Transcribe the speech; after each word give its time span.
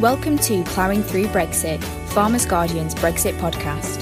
Welcome 0.00 0.38
to 0.38 0.62
Ploughing 0.62 1.02
Through 1.02 1.26
Brexit, 1.26 1.82
Farmers 2.10 2.46
Guardian's 2.46 2.94
Brexit 2.94 3.36
podcast. 3.40 4.00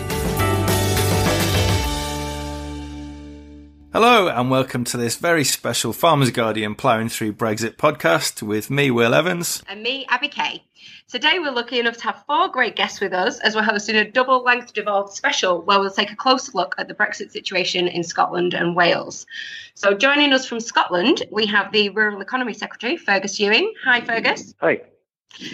Hello, 3.94 4.28
and 4.28 4.50
welcome 4.50 4.84
to 4.84 4.98
this 4.98 5.16
very 5.16 5.42
special 5.42 5.94
Farmers 5.94 6.30
Guardian 6.30 6.74
Ploughing 6.74 7.08
Through 7.08 7.32
Brexit 7.32 7.76
podcast 7.76 8.42
with 8.42 8.68
me, 8.68 8.90
Will 8.90 9.14
Evans. 9.14 9.62
And 9.70 9.82
me, 9.82 10.04
Abby 10.10 10.28
Kay. 10.28 10.62
Today, 11.08 11.38
we're 11.38 11.50
lucky 11.50 11.80
enough 11.80 11.96
to 11.96 12.02
have 12.02 12.24
four 12.26 12.48
great 12.48 12.76
guests 12.76 13.00
with 13.00 13.14
us 13.14 13.40
as 13.40 13.56
we're 13.56 13.62
hosting 13.62 13.96
a 13.96 14.10
double 14.10 14.42
length 14.42 14.74
devolved 14.74 15.14
special 15.14 15.62
where 15.62 15.80
we'll 15.80 15.88
take 15.88 16.12
a 16.12 16.16
closer 16.16 16.52
look 16.52 16.74
at 16.76 16.88
the 16.88 16.94
Brexit 16.94 17.30
situation 17.30 17.88
in 17.88 18.04
Scotland 18.04 18.52
and 18.52 18.76
Wales. 18.76 19.26
So, 19.72 19.94
joining 19.94 20.34
us 20.34 20.44
from 20.44 20.60
Scotland, 20.60 21.22
we 21.30 21.46
have 21.46 21.72
the 21.72 21.88
Rural 21.88 22.20
Economy 22.20 22.52
Secretary, 22.52 22.98
Fergus 22.98 23.40
Ewing. 23.40 23.72
Hi, 23.82 24.02
Fergus. 24.02 24.52
Hi. 24.60 24.82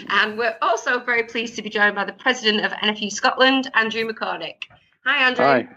And 0.07 0.37
we're 0.37 0.55
also 0.61 0.99
very 0.99 1.23
pleased 1.23 1.55
to 1.55 1.61
be 1.61 1.69
joined 1.69 1.95
by 1.95 2.05
the 2.05 2.13
President 2.13 2.65
of 2.65 2.71
NFU 2.71 3.11
Scotland, 3.11 3.69
Andrew 3.73 4.07
McCornick. 4.07 4.63
Hi, 5.05 5.27
Andrew. 5.27 5.45
Hi. 5.45 5.67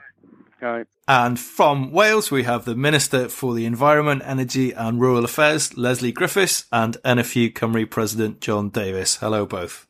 Hi. 0.60 0.84
And 1.08 1.38
from 1.38 1.92
Wales, 1.92 2.30
we 2.30 2.44
have 2.44 2.64
the 2.64 2.74
Minister 2.74 3.28
for 3.28 3.54
the 3.54 3.66
Environment, 3.66 4.22
Energy 4.24 4.72
and 4.72 5.00
Rural 5.00 5.24
Affairs, 5.24 5.76
Lesley 5.76 6.12
Griffiths, 6.12 6.64
and 6.72 6.96
NFU 7.04 7.52
Cymru 7.52 7.88
President 7.88 8.40
John 8.40 8.70
Davies. 8.70 9.16
Hello, 9.16 9.46
both. 9.46 9.85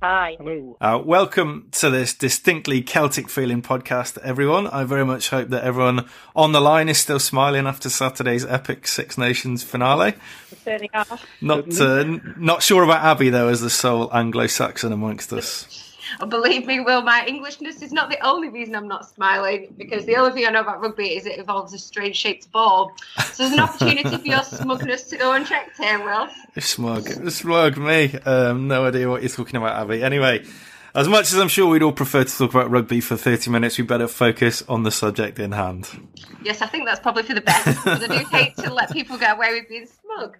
Hi. 0.00 0.36
Hello. 0.38 0.76
Uh, 0.80 1.02
welcome 1.04 1.70
to 1.72 1.90
this 1.90 2.14
distinctly 2.14 2.82
Celtic 2.82 3.28
feeling 3.28 3.62
podcast, 3.62 4.16
everyone. 4.18 4.68
I 4.68 4.84
very 4.84 5.04
much 5.04 5.30
hope 5.30 5.48
that 5.48 5.64
everyone 5.64 6.08
on 6.36 6.52
the 6.52 6.60
line 6.60 6.88
is 6.88 6.98
still 6.98 7.18
smiling 7.18 7.66
after 7.66 7.90
Saturday's 7.90 8.44
epic 8.44 8.86
Six 8.86 9.18
Nations 9.18 9.64
finale. 9.64 10.14
Certainly 10.62 10.90
are. 10.94 11.18
Not 11.40 11.80
uh, 11.80 12.04
not 12.36 12.62
sure 12.62 12.84
about 12.84 13.02
Abby 13.02 13.30
though, 13.30 13.48
as 13.48 13.60
the 13.60 13.70
sole 13.70 14.08
Anglo-Saxon 14.14 14.92
amongst 14.92 15.32
us. 15.32 15.87
Believe 16.28 16.66
me, 16.66 16.80
Will, 16.80 17.02
my 17.02 17.24
Englishness 17.26 17.82
is 17.82 17.92
not 17.92 18.10
the 18.10 18.18
only 18.26 18.48
reason 18.48 18.74
I'm 18.74 18.88
not 18.88 19.08
smiling 19.08 19.74
because 19.76 20.04
the 20.04 20.16
only 20.16 20.32
thing 20.32 20.46
I 20.46 20.50
know 20.50 20.60
about 20.60 20.80
rugby 20.80 21.16
is 21.16 21.26
it 21.26 21.38
involves 21.38 21.72
a 21.74 21.78
strange 21.78 22.16
shaped 22.16 22.50
ball. 22.52 22.92
So 23.32 23.42
there's 23.42 23.52
an 23.52 23.60
opportunity 23.60 24.16
for 24.16 24.26
your 24.26 24.42
smugness 24.42 25.04
to 25.04 25.16
go 25.16 25.32
unchecked 25.32 25.76
here, 25.76 26.04
Will. 26.04 26.28
Smug, 26.58 27.08
smug 27.30 27.76
me. 27.76 28.14
Um, 28.24 28.68
no 28.68 28.86
idea 28.86 29.08
what 29.08 29.22
you're 29.22 29.30
talking 29.30 29.56
about, 29.56 29.80
Abby. 29.80 30.02
Anyway, 30.02 30.44
as 30.98 31.08
much 31.08 31.32
as 31.32 31.38
I'm 31.38 31.48
sure 31.48 31.68
we'd 31.68 31.82
all 31.82 31.92
prefer 31.92 32.24
to 32.24 32.38
talk 32.38 32.52
about 32.52 32.70
rugby 32.70 33.00
for 33.00 33.16
30 33.16 33.50
minutes, 33.52 33.78
we 33.78 33.84
better 33.84 34.08
focus 34.08 34.64
on 34.68 34.82
the 34.82 34.90
subject 34.90 35.38
in 35.38 35.52
hand. 35.52 35.88
Yes, 36.42 36.60
I 36.60 36.66
think 36.66 36.86
that's 36.86 36.98
probably 36.98 37.22
for 37.22 37.34
the 37.34 37.40
best. 37.40 37.86
I 37.86 38.04
do 38.04 38.26
hate 38.36 38.56
to 38.56 38.74
let 38.74 38.90
people 38.90 39.16
get 39.16 39.36
away 39.36 39.54
with 39.54 39.68
being 39.68 39.86
smug. 39.86 40.36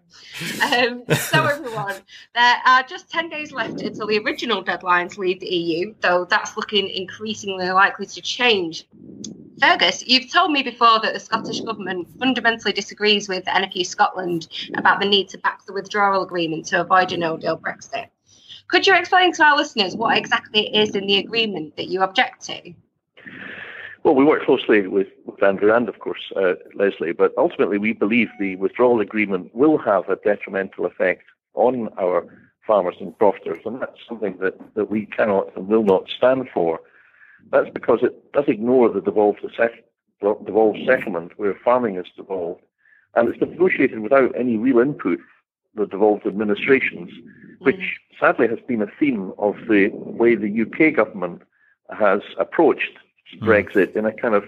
Um, 0.61 1.05
so, 1.17 1.45
everyone, 1.47 1.95
there 2.35 2.57
are 2.67 2.83
just 2.83 3.09
10 3.09 3.29
days 3.29 3.53
left 3.53 3.81
until 3.83 4.09
the 4.09 4.19
original 4.19 4.61
deadline 4.61 5.09
to 5.11 5.21
leave 5.21 5.39
the 5.39 5.47
EU, 5.47 5.95
though 6.01 6.25
that's 6.25 6.57
looking 6.57 6.89
increasingly 6.89 7.71
likely 7.71 8.07
to 8.07 8.21
change. 8.21 8.89
Fergus, 9.61 10.07
you've 10.07 10.31
told 10.33 10.51
me 10.51 10.65
before 10.65 11.01
that 11.01 11.15
the 11.15 11.21
Scottish 11.21 11.61
Government 11.61 12.09
fundamentally 12.19 12.73
disagrees 12.73 13.29
with 13.29 13.45
NFU 13.45 13.87
Scotland 13.87 14.49
about 14.77 14.99
the 15.01 15.07
need 15.07 15.29
to 15.31 15.39
back 15.39 15.65
the 15.67 15.73
withdrawal 15.73 16.23
agreement 16.23 16.67
to 16.67 16.81
avoid 16.81 17.13
a 17.13 17.17
no 17.17 17.37
deal 17.37 17.57
Brexit. 17.57 18.09
Could 18.69 18.87
you 18.87 18.95
explain 18.95 19.33
to 19.33 19.45
our 19.45 19.57
listeners 19.57 19.97
what 19.97 20.17
exactly 20.17 20.69
it 20.69 20.89
is 20.89 20.95
in 20.95 21.07
the 21.07 21.17
agreement 21.17 21.77
that 21.77 21.89
you 21.89 22.03
object 22.03 22.43
to? 22.47 22.73
Well, 24.05 24.15
we 24.15 24.25
work 24.25 24.45
closely 24.45 24.87
with, 24.87 25.09
with 25.25 25.43
Andrew 25.43 25.73
and, 25.75 25.89
of 25.89 25.99
course, 25.99 26.33
uh, 26.37 26.55
Lesley, 26.75 27.13
but 27.13 27.33
ultimately 27.37 27.79
we 27.79 27.93
believe 27.93 28.29
the 28.39 28.57
withdrawal 28.57 29.01
agreement 29.01 29.55
will 29.55 29.79
have 29.79 30.09
a 30.09 30.17
detrimental 30.17 30.87
effect 30.87 31.25
on 31.55 31.89
our 31.99 32.27
farmers 32.67 32.97
and 33.01 33.17
crofters, 33.19 33.59
and 33.65 33.81
that's 33.81 33.99
something 34.07 34.37
that, 34.39 34.55
that 34.75 34.91
we 34.91 35.07
cannot 35.07 35.55
and 35.57 35.67
will 35.69 35.83
not 35.83 36.09
stand 36.09 36.49
for. 36.53 36.81
That's 37.51 37.71
because 37.71 38.01
it 38.03 38.33
does 38.33 38.45
ignore 38.49 38.91
the 38.91 39.01
devolved, 39.01 39.41
devolved 40.21 40.79
settlement 40.87 41.33
where 41.39 41.55
farming 41.65 41.97
is 41.97 42.07
devolved, 42.17 42.63
and 43.15 43.29
it's 43.29 43.41
negotiated 43.41 44.01
without 44.01 44.33
any 44.39 44.57
real 44.57 44.79
input 44.79 45.19
the 45.79 45.87
devolved 45.87 46.27
administrations, 46.27 47.11
which 47.61 47.99
sadly 48.21 48.49
has 48.49 48.59
been 48.67 48.83
a 48.83 48.87
theme 48.99 49.33
of 49.39 49.57
the 49.69 49.89
way 49.93 50.35
the 50.35 50.63
UK 50.63 50.95
government 50.95 51.43
has 51.91 52.21
approached 52.39 52.99
Hmm. 53.37 53.49
Brexit 53.49 53.95
in 53.97 54.07
a 54.07 54.13
kind 54.13 54.35
of 54.35 54.45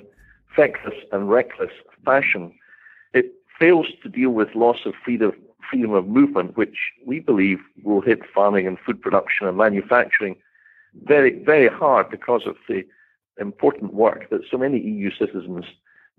feckless 0.55 0.95
and 1.13 1.31
reckless 1.31 1.73
fashion. 2.05 2.53
It 3.13 3.33
fails 3.59 3.87
to 4.03 4.09
deal 4.09 4.31
with 4.31 4.55
loss 4.55 4.87
of 4.87 4.95
freedom, 5.05 5.33
freedom 5.71 5.93
of 5.93 6.07
movement, 6.07 6.57
which 6.57 6.77
we 7.07 7.21
believe 7.21 7.59
will 7.83 8.01
hit 8.01 8.21
farming 8.35 8.67
and 8.67 8.79
food 8.79 9.01
production 9.01 9.47
and 9.47 9.57
manufacturing 9.57 10.37
very, 11.05 11.39
very 11.45 11.69
hard 11.69 12.11
because 12.11 12.47
of 12.47 12.57
the 12.69 12.85
important 13.41 13.95
work 13.95 14.29
that 14.31 14.41
so 14.51 14.59
many 14.59 14.81
EU 14.81 15.11
citizens 15.11 15.65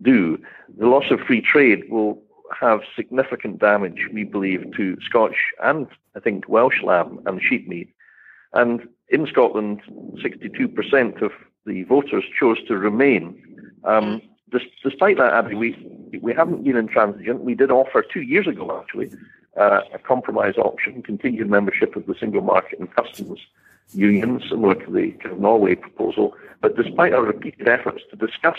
do. 0.02 0.42
The 0.78 0.88
loss 0.88 1.12
of 1.12 1.20
free 1.20 1.42
trade 1.42 1.90
will 1.90 2.22
have 2.60 2.82
significant 2.96 3.60
damage, 3.60 4.08
we 4.14 4.24
believe, 4.24 4.66
to 4.76 4.98
Scotch 5.02 5.36
and 5.64 5.88
I 6.16 6.20
think 6.20 6.48
Welsh 6.48 6.82
lamb 6.84 7.20
and 7.26 7.42
sheep 7.42 7.68
meat. 7.68 7.94
And 8.54 8.88
in 9.10 9.28
Scotland, 9.28 9.82
62% 10.18 11.22
of 11.22 11.32
the 11.66 11.84
voters 11.84 12.24
chose 12.38 12.58
to 12.68 12.78
remain. 12.78 13.42
Um, 13.84 14.22
dis- 14.52 14.64
despite 14.84 15.18
that, 15.18 15.34
Abby, 15.34 15.56
we, 15.56 16.20
we 16.22 16.34
haven't 16.34 16.64
been 16.64 16.78
intransigent. 16.78 17.42
We 17.42 17.56
did 17.56 17.72
offer 17.72 18.02
two 18.04 18.22
years 18.22 18.48
ago, 18.48 18.80
actually, 18.82 19.12
uh, 19.58 19.82
a 19.94 20.00
compromise 20.00 20.58
option, 20.58 21.02
continued 21.02 21.50
membership 21.50 21.96
of 21.96 22.06
the 22.06 22.16
single 22.20 22.42
market 22.42 22.80
and 22.80 22.94
customs 22.94 23.40
union, 23.94 24.42
similar 24.50 24.76
to 24.76 24.92
the 24.92 25.12
kind 25.12 25.34
of 25.34 25.40
Norway 25.40 25.76
proposal. 25.76 26.34
But 26.62 26.76
despite 26.76 27.14
our 27.14 27.24
repeated 27.24 27.68
efforts 27.68 28.04
to 28.10 28.16
discuss 28.16 28.58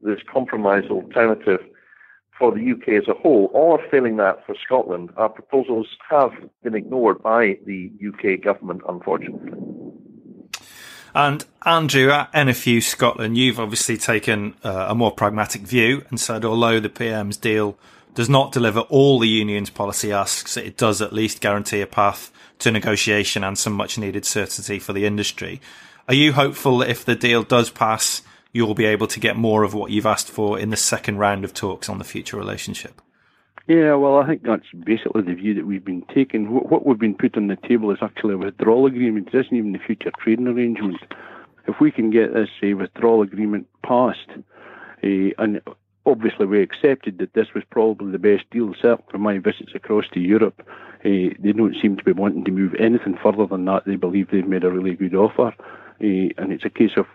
this 0.00 0.20
compromise 0.32 0.84
alternative 0.90 1.60
for 2.40 2.50
the 2.52 2.72
UK 2.72 3.00
as 3.00 3.06
a 3.06 3.14
whole, 3.14 3.50
or 3.52 3.78
failing 3.90 4.16
that 4.16 4.44
for 4.46 4.56
Scotland, 4.64 5.10
our 5.16 5.28
proposals 5.28 5.86
have 6.08 6.32
been 6.64 6.74
ignored 6.74 7.22
by 7.22 7.58
the 7.66 7.92
UK 8.04 8.42
government, 8.42 8.80
unfortunately. 8.88 9.52
And 11.14 11.44
Andrew, 11.64 12.10
at 12.10 12.32
NFU 12.32 12.82
Scotland, 12.82 13.36
you've 13.36 13.60
obviously 13.60 13.96
taken 13.96 14.54
uh, 14.64 14.86
a 14.88 14.94
more 14.94 15.12
pragmatic 15.12 15.62
view 15.62 16.04
and 16.08 16.18
said 16.18 16.44
although 16.44 16.80
the 16.80 16.88
PM's 16.88 17.36
deal 17.36 17.76
does 18.14 18.28
not 18.28 18.52
deliver 18.52 18.80
all 18.80 19.18
the 19.18 19.28
union's 19.28 19.70
policy 19.70 20.12
asks, 20.12 20.56
it 20.56 20.76
does 20.76 21.02
at 21.02 21.12
least 21.12 21.40
guarantee 21.40 21.80
a 21.80 21.86
path 21.86 22.32
to 22.60 22.70
negotiation 22.70 23.44
and 23.44 23.58
some 23.58 23.72
much 23.72 23.98
needed 23.98 24.24
certainty 24.24 24.78
for 24.78 24.92
the 24.92 25.04
industry. 25.04 25.60
Are 26.08 26.14
you 26.14 26.32
hopeful 26.32 26.78
that 26.78 26.90
if 26.90 27.04
the 27.04 27.14
deal 27.14 27.42
does 27.42 27.70
pass, 27.70 28.22
you'll 28.52 28.74
be 28.74 28.84
able 28.86 29.06
to 29.06 29.20
get 29.20 29.36
more 29.36 29.62
of 29.62 29.74
what 29.74 29.90
you've 29.90 30.06
asked 30.06 30.30
for 30.30 30.58
in 30.58 30.70
the 30.70 30.76
second 30.76 31.18
round 31.18 31.44
of 31.44 31.54
talks 31.54 31.88
on 31.88 31.98
the 31.98 32.04
future 32.04 32.36
relationship? 32.36 33.00
Yeah, 33.66 33.94
well, 33.94 34.18
I 34.18 34.26
think 34.26 34.42
that's 34.42 34.66
basically 34.84 35.22
the 35.22 35.34
view 35.34 35.54
that 35.54 35.66
we've 35.66 35.84
been 35.84 36.04
taking. 36.12 36.46
What 36.46 36.84
we've 36.84 36.98
been 36.98 37.14
put 37.14 37.36
on 37.36 37.46
the 37.46 37.56
table 37.68 37.92
is 37.92 37.98
actually 38.02 38.34
a 38.34 38.38
withdrawal 38.38 38.86
agreement. 38.86 39.28
It 39.32 39.46
isn't 39.46 39.56
even 39.56 39.72
the 39.72 39.78
future 39.78 40.10
trading 40.18 40.48
arrangement. 40.48 40.98
If 41.68 41.76
we 41.80 41.92
can 41.92 42.10
get 42.10 42.34
this 42.34 42.48
uh, 42.64 42.76
withdrawal 42.76 43.22
agreement 43.22 43.68
passed, 43.86 44.28
uh, 45.04 45.30
and 45.38 45.60
obviously 46.04 46.46
we 46.46 46.62
accepted 46.62 47.18
that 47.18 47.34
this 47.34 47.46
was 47.54 47.62
probably 47.70 48.10
the 48.10 48.18
best 48.18 48.50
deal, 48.50 48.74
certainly 48.80 49.18
my 49.18 49.38
visits 49.38 49.72
across 49.74 50.06
to 50.14 50.20
Europe, 50.20 50.60
uh, 51.04 51.30
they 51.38 51.52
don't 51.54 51.76
seem 51.80 51.96
to 51.96 52.04
be 52.04 52.12
wanting 52.12 52.44
to 52.46 52.50
move 52.50 52.74
anything 52.74 53.16
further 53.22 53.46
than 53.46 53.66
that. 53.66 53.84
They 53.86 53.96
believe 53.96 54.30
they've 54.32 54.46
made 54.46 54.64
a 54.64 54.70
really 54.70 54.96
good 54.96 55.14
offer, 55.14 55.54
and 56.00 56.52
it's 56.52 56.64
a 56.64 56.70
case 56.70 56.96
of 56.96 57.06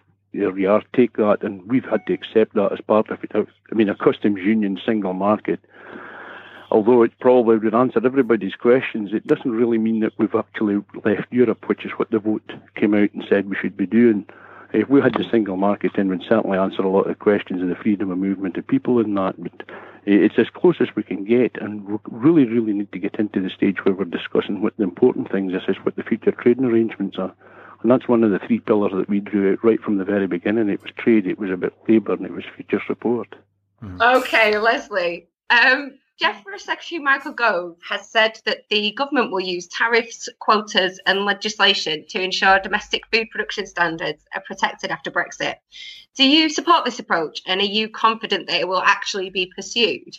we 0.50 0.66
are, 0.66 0.84
take 0.94 1.18
that, 1.18 1.44
and 1.44 1.68
we've 1.68 1.86
had 1.86 2.06
to 2.08 2.14
accept 2.14 2.54
that 2.56 2.72
as 2.72 2.82
part 2.82 3.10
of 3.10 3.24
it. 3.24 3.32
I 3.34 3.76
mean, 3.76 3.90
a 3.90 3.96
customs 3.96 4.40
union 4.40 4.80
single 4.86 5.14
market 5.14 5.60
although 6.72 7.04
it 7.04 7.18
probably 7.20 7.58
would 7.58 7.74
answer 7.74 8.02
everybody's 8.04 8.56
questions, 8.56 9.14
it 9.14 9.26
doesn't 9.28 9.52
really 9.52 9.78
mean 9.78 10.02
that 10.02 10.14
we've 10.18 10.36
actually 10.36 10.82
left 11.04 11.32
Europe, 11.32 11.68
which 11.68 11.86
is 11.86 11.92
what 11.94 12.12
the 12.12 12.20
vote 12.20 12.52
came 12.76 12.94
out 12.94 13.14
and 13.14 13.24
said 13.30 13.50
we 13.50 13.56
should 13.56 13.78
be 13.78 13.86
doing. 13.86 14.26
If 14.74 14.90
we 14.90 15.00
had 15.02 15.14
the 15.14 15.26
single 15.32 15.56
market, 15.58 15.92
then 15.96 16.10
we'd 16.10 16.24
certainly 16.28 16.58
answer 16.58 16.82
a 16.82 16.90
lot 16.90 17.10
of 17.10 17.20
questions 17.20 17.62
of 17.62 17.70
the 17.70 17.76
freedom 17.76 18.12
of 18.12 18.18
movement 18.18 18.58
of 18.58 18.68
people 18.68 19.00
and 19.00 19.16
that. 19.16 19.42
But 19.42 19.64
it's 20.06 20.38
as 20.38 20.50
close 20.50 20.78
as 20.82 20.90
we 20.96 21.04
can 21.04 21.24
get, 21.24 21.56
and 21.62 21.86
we 21.86 21.98
really, 22.12 22.46
really 22.46 22.74
need 22.74 22.92
to 22.92 23.00
get 23.00 23.16
into 23.16 23.40
the 23.40 23.50
stage 23.50 23.86
where 23.86 23.96
we're 23.96 24.06
discussing 24.06 24.62
what 24.62 24.76
the 24.76 24.84
important 24.84 25.32
things 25.32 25.54
is, 25.54 25.62
is 25.70 25.78
what 25.84 25.96
the 25.96 26.04
future 26.04 26.32
trading 26.32 26.66
arrangements 26.66 27.18
are. 27.18 27.34
And 27.86 27.92
that's 27.92 28.10
one 28.10 28.24
of 28.24 28.32
the 28.32 28.40
three 28.40 28.62
pillars 28.62 28.94
that 28.96 29.08
we 29.08 29.20
drew 29.20 29.54
out 29.54 29.64
right 29.64 29.80
from 29.80 30.00
the 30.00 30.04
very 30.04 30.26
beginning. 30.26 30.70
It 30.70 30.82
was 30.82 30.92
trade, 30.98 31.28
it 31.28 31.38
was 31.38 31.52
about 31.52 31.76
labour, 31.88 32.14
and 32.14 32.26
it 32.26 32.32
was 32.32 32.44
future 32.56 32.82
support. 32.88 33.36
Okay, 34.02 34.58
Leslie. 34.58 35.28
Um, 35.52 35.92
DEFRA 36.20 36.58
Secretary 36.58 36.98
Michael 36.98 37.34
Gove 37.34 37.76
has 37.88 38.10
said 38.10 38.40
that 38.46 38.68
the 38.72 38.92
government 38.94 39.32
will 39.32 39.40
use 39.40 39.68
tariffs, 39.68 40.28
quotas, 40.40 41.00
and 41.06 41.26
legislation 41.26 42.06
to 42.10 42.24
ensure 42.24 42.58
domestic 42.58 43.04
food 43.14 43.28
production 43.30 43.68
standards 43.68 44.26
are 44.34 44.42
protected 44.48 44.90
after 44.90 45.12
Brexit. 45.12 45.58
Do 46.16 46.28
you 46.28 46.50
support 46.50 46.86
this 46.86 46.98
approach 46.98 47.44
and 47.46 47.62
are 47.62 47.66
you 47.66 47.88
confident 47.88 48.48
that 48.48 48.62
it 48.62 48.68
will 48.68 48.82
actually 48.82 49.30
be 49.30 49.52
pursued? 49.56 50.18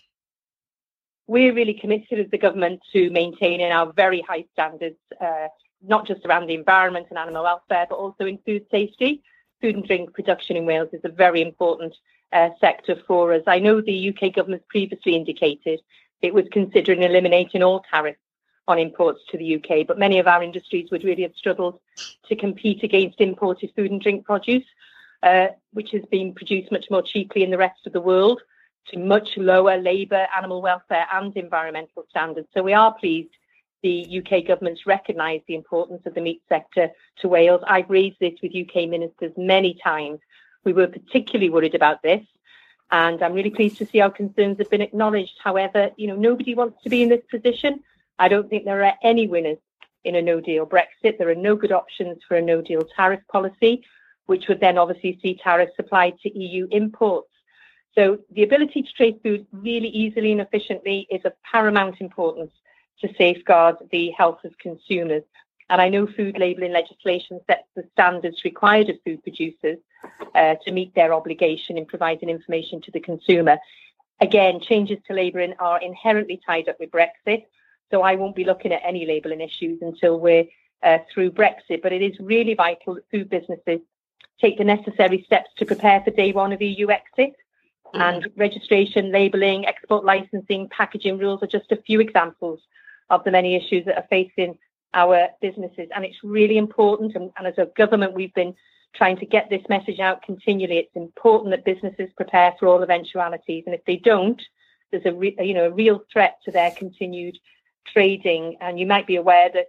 We're 1.26 1.52
really 1.52 1.74
committed 1.74 2.20
as 2.20 2.30
the 2.30 2.38
government 2.38 2.78
to 2.92 3.10
maintaining 3.10 3.72
our 3.72 3.92
very 3.92 4.20
high 4.20 4.44
standards 4.52 5.00
uh, 5.20 5.48
not 5.82 6.06
just 6.06 6.24
around 6.24 6.46
the 6.46 6.54
environment 6.54 7.06
and 7.10 7.18
animal 7.18 7.44
welfare, 7.44 7.86
but 7.88 7.96
also 7.96 8.24
in 8.24 8.38
food 8.38 8.66
safety. 8.70 9.22
Food 9.60 9.76
and 9.76 9.86
drink 9.86 10.12
production 10.12 10.56
in 10.56 10.66
Wales 10.66 10.90
is 10.92 11.00
a 11.04 11.08
very 11.08 11.40
important 11.40 11.94
uh, 12.32 12.50
sector 12.60 12.96
for 13.06 13.32
us. 13.32 13.42
I 13.46 13.58
know 13.58 13.80
the 13.80 14.08
UK 14.10 14.34
government 14.34 14.66
previously 14.68 15.16
indicated 15.16 15.80
it 16.22 16.34
was 16.34 16.46
considering 16.50 17.02
eliminating 17.02 17.62
all 17.62 17.84
tariffs 17.90 18.20
on 18.68 18.78
imports 18.78 19.20
to 19.30 19.38
the 19.38 19.56
UK, 19.56 19.86
but 19.86 19.98
many 19.98 20.18
of 20.18 20.26
our 20.26 20.42
industries 20.42 20.90
would 20.90 21.04
really 21.04 21.22
have 21.22 21.34
struggled 21.36 21.78
to 22.28 22.34
compete 22.34 22.82
against 22.82 23.20
imported 23.20 23.70
food 23.76 23.90
and 23.90 24.00
drink 24.00 24.24
produce, 24.24 24.64
uh, 25.22 25.48
which 25.72 25.92
has 25.92 26.02
been 26.10 26.34
produced 26.34 26.72
much 26.72 26.86
more 26.90 27.02
cheaply 27.02 27.44
in 27.44 27.50
the 27.50 27.58
rest 27.58 27.86
of 27.86 27.92
the 27.92 28.00
world 28.00 28.42
to 28.88 28.98
much 28.98 29.36
lower 29.36 29.76
labour, 29.76 30.26
animal 30.36 30.62
welfare, 30.62 31.06
and 31.12 31.36
environmental 31.36 32.04
standards. 32.10 32.48
So 32.54 32.62
we 32.62 32.72
are 32.72 32.92
pleased 32.94 33.30
the 33.82 34.22
UK 34.22 34.46
government's 34.46 34.86
recognised 34.86 35.44
the 35.46 35.54
importance 35.54 36.02
of 36.06 36.14
the 36.14 36.20
meat 36.20 36.42
sector 36.48 36.90
to 37.20 37.28
Wales. 37.28 37.62
I've 37.66 37.90
raised 37.90 38.18
this 38.20 38.34
with 38.42 38.54
UK 38.54 38.88
ministers 38.88 39.32
many 39.36 39.74
times. 39.82 40.20
We 40.64 40.72
were 40.72 40.86
particularly 40.88 41.50
worried 41.50 41.74
about 41.74 42.02
this. 42.02 42.22
And 42.90 43.22
I'm 43.22 43.32
really 43.32 43.50
pleased 43.50 43.78
to 43.78 43.86
see 43.86 44.00
our 44.00 44.10
concerns 44.10 44.58
have 44.58 44.70
been 44.70 44.80
acknowledged. 44.80 45.34
However, 45.42 45.90
you 45.96 46.06
know, 46.06 46.16
nobody 46.16 46.54
wants 46.54 46.82
to 46.84 46.90
be 46.90 47.02
in 47.02 47.08
this 47.08 47.24
position. 47.30 47.82
I 48.18 48.28
don't 48.28 48.48
think 48.48 48.64
there 48.64 48.84
are 48.84 48.94
any 49.02 49.26
winners 49.26 49.58
in 50.04 50.14
a 50.14 50.22
no 50.22 50.40
deal 50.40 50.66
Brexit. 50.66 51.18
There 51.18 51.28
are 51.28 51.34
no 51.34 51.56
good 51.56 51.72
options 51.72 52.18
for 52.26 52.36
a 52.36 52.42
no 52.42 52.62
deal 52.62 52.82
tariff 52.96 53.20
policy, 53.30 53.84
which 54.26 54.46
would 54.48 54.60
then 54.60 54.78
obviously 54.78 55.18
see 55.20 55.34
tariffs 55.34 55.74
applied 55.78 56.18
to 56.20 56.38
EU 56.38 56.68
imports. 56.70 57.28
So 57.94 58.18
the 58.30 58.44
ability 58.44 58.82
to 58.82 58.92
trade 58.92 59.20
food 59.22 59.46
really 59.52 59.88
easily 59.88 60.30
and 60.30 60.40
efficiently 60.40 61.08
is 61.10 61.24
of 61.24 61.32
paramount 61.50 62.00
importance 62.00 62.52
to 63.00 63.14
safeguard 63.16 63.76
the 63.90 64.10
health 64.10 64.44
of 64.44 64.56
consumers. 64.58 65.22
And 65.68 65.80
I 65.80 65.88
know 65.88 66.06
food 66.06 66.38
labelling 66.38 66.72
legislation 66.72 67.40
sets 67.46 67.66
the 67.74 67.84
standards 67.92 68.44
required 68.44 68.88
of 68.88 68.96
food 69.04 69.22
producers 69.22 69.78
uh, 70.34 70.54
to 70.64 70.72
meet 70.72 70.94
their 70.94 71.12
obligation 71.12 71.76
in 71.76 71.86
providing 71.86 72.28
information 72.28 72.80
to 72.82 72.90
the 72.92 73.00
consumer. 73.00 73.58
Again, 74.20 74.60
changes 74.60 74.98
to 75.06 75.14
labelling 75.14 75.54
are 75.58 75.80
inherently 75.80 76.40
tied 76.46 76.68
up 76.68 76.78
with 76.78 76.90
Brexit, 76.90 77.46
so 77.90 78.02
I 78.02 78.14
won't 78.14 78.36
be 78.36 78.44
looking 78.44 78.72
at 78.72 78.82
any 78.84 79.06
labelling 79.06 79.40
issues 79.40 79.82
until 79.82 80.18
we're 80.20 80.44
uh, 80.82 80.98
through 81.12 81.32
Brexit. 81.32 81.82
But 81.82 81.92
it 81.92 82.02
is 82.02 82.18
really 82.20 82.54
vital 82.54 82.94
that 82.94 83.10
food 83.10 83.28
businesses 83.28 83.80
take 84.40 84.58
the 84.58 84.64
necessary 84.64 85.22
steps 85.26 85.50
to 85.56 85.66
prepare 85.66 86.00
for 86.02 86.10
day 86.10 86.32
one 86.32 86.52
of 86.52 86.62
EU 86.62 86.90
exit. 86.90 87.34
And 87.94 88.28
registration, 88.36 89.10
labelling, 89.10 89.64
export 89.64 90.04
licensing, 90.04 90.68
packaging 90.68 91.18
rules 91.18 91.42
are 91.42 91.46
just 91.46 91.72
a 91.72 91.76
few 91.76 92.00
examples 92.00 92.60
of 93.10 93.24
the 93.24 93.30
many 93.30 93.54
issues 93.54 93.84
that 93.86 93.96
are 93.96 94.06
facing 94.10 94.58
our 94.94 95.28
businesses. 95.40 95.88
And 95.94 96.04
it's 96.04 96.16
really 96.22 96.56
important. 96.56 97.14
And, 97.14 97.30
and, 97.36 97.46
as 97.46 97.58
a 97.58 97.66
government, 97.76 98.14
we've 98.14 98.34
been 98.34 98.54
trying 98.94 99.18
to 99.18 99.26
get 99.26 99.50
this 99.50 99.62
message 99.68 100.00
out 100.00 100.22
continually. 100.22 100.78
It's 100.78 100.96
important 100.96 101.50
that 101.50 101.64
businesses 101.64 102.08
prepare 102.16 102.54
for 102.58 102.66
all 102.66 102.82
eventualities. 102.82 103.64
And 103.66 103.74
if 103.74 103.84
they 103.84 103.96
don't, 103.96 104.40
there's 104.90 105.04
a 105.04 105.12
re, 105.12 105.36
you 105.40 105.54
know 105.54 105.66
a 105.66 105.70
real 105.70 106.02
threat 106.12 106.38
to 106.44 106.50
their 106.50 106.70
continued 106.70 107.38
trading. 107.92 108.56
And 108.60 108.78
you 108.78 108.86
might 108.86 109.06
be 109.06 109.16
aware 109.16 109.50
that 109.52 109.68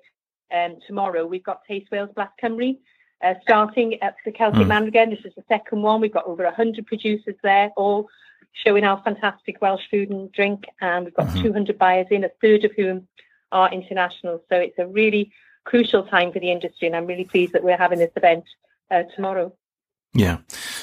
um, 0.56 0.78
tomorrow 0.88 1.26
we've 1.26 1.44
got 1.44 1.66
Taste 1.66 1.92
Wales 1.92 2.10
Blas 2.16 2.30
Cymru. 2.42 2.78
Uh, 3.24 3.34
starting 3.42 4.00
at 4.04 4.16
the 4.26 4.32
Celtic 4.32 4.62
mm. 4.62 4.68
Man 4.68 4.84
again. 4.84 5.10
This 5.10 5.26
is 5.26 5.34
the 5.36 5.44
second 5.50 5.82
one. 5.82 6.02
We've 6.02 6.14
got 6.14 6.28
over 6.28 6.44
100 6.44 6.86
producers 6.86 7.34
there, 7.42 7.72
all 7.76 8.08
showing 8.64 8.84
our 8.84 9.02
fantastic 9.04 9.60
Welsh 9.60 9.82
food 9.90 10.12
and 10.12 10.32
drink. 10.32 10.66
And 10.82 11.06
we've 11.06 11.16
got 11.16 11.26
mm-hmm. 11.26 11.42
200 11.42 11.80
buyers 11.80 12.06
in, 12.12 12.24
a 12.24 12.30
third 12.42 12.64
of 12.64 12.74
whom 12.76 13.08
are 13.52 13.72
international. 13.72 14.44
So 14.50 14.58
it's 14.58 14.78
a 14.80 14.88
really 14.88 15.32
crucial 15.66 16.04
time 16.04 16.32
for 16.32 16.40
the 16.40 16.52
industry, 16.52 16.88
and 16.88 16.96
I'm 16.96 17.06
really 17.06 17.26
pleased 17.26 17.54
that 17.54 17.64
we're 17.64 17.78
having 17.78 18.00
this 18.00 18.12
event 18.16 18.46
uh, 18.90 19.04
tomorrow. 19.16 19.54
Yeah. 20.14 20.38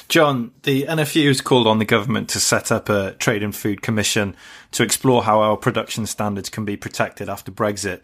John, 0.09 0.53
the 0.63 0.85
NFU 0.85 1.27
has 1.29 1.41
called 1.41 1.67
on 1.67 1.79
the 1.79 1.85
government 1.85 2.29
to 2.31 2.41
set 2.41 2.71
up 2.71 2.89
a 2.89 3.13
trade 3.13 3.43
and 3.43 3.55
food 3.55 3.83
commission 3.83 4.37
to 4.73 4.83
explore 4.83 5.25
how 5.25 5.41
our 5.41 5.57
production 5.57 6.07
standards 6.07 6.49
can 6.49 6.65
be 6.65 6.77
protected 6.77 7.29
after 7.29 7.51
Brexit. 7.51 8.01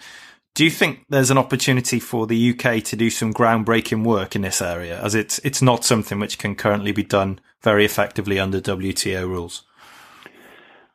Do 0.54 0.64
you 0.64 0.70
think 0.70 1.04
there's 1.08 1.30
an 1.30 1.38
opportunity 1.38 2.00
for 2.00 2.26
the 2.26 2.50
UK 2.50 2.82
to 2.84 2.96
do 2.96 3.10
some 3.10 3.32
groundbreaking 3.32 4.04
work 4.04 4.34
in 4.34 4.42
this 4.42 4.60
area, 4.60 5.00
as 5.00 5.14
it's 5.14 5.38
it's 5.44 5.62
not 5.62 5.84
something 5.84 6.18
which 6.18 6.38
can 6.38 6.56
currently 6.56 6.90
be 6.90 7.04
done 7.04 7.38
very 7.62 7.84
effectively 7.84 8.38
under 8.40 8.60
WTO 8.60 9.28
rules? 9.28 9.62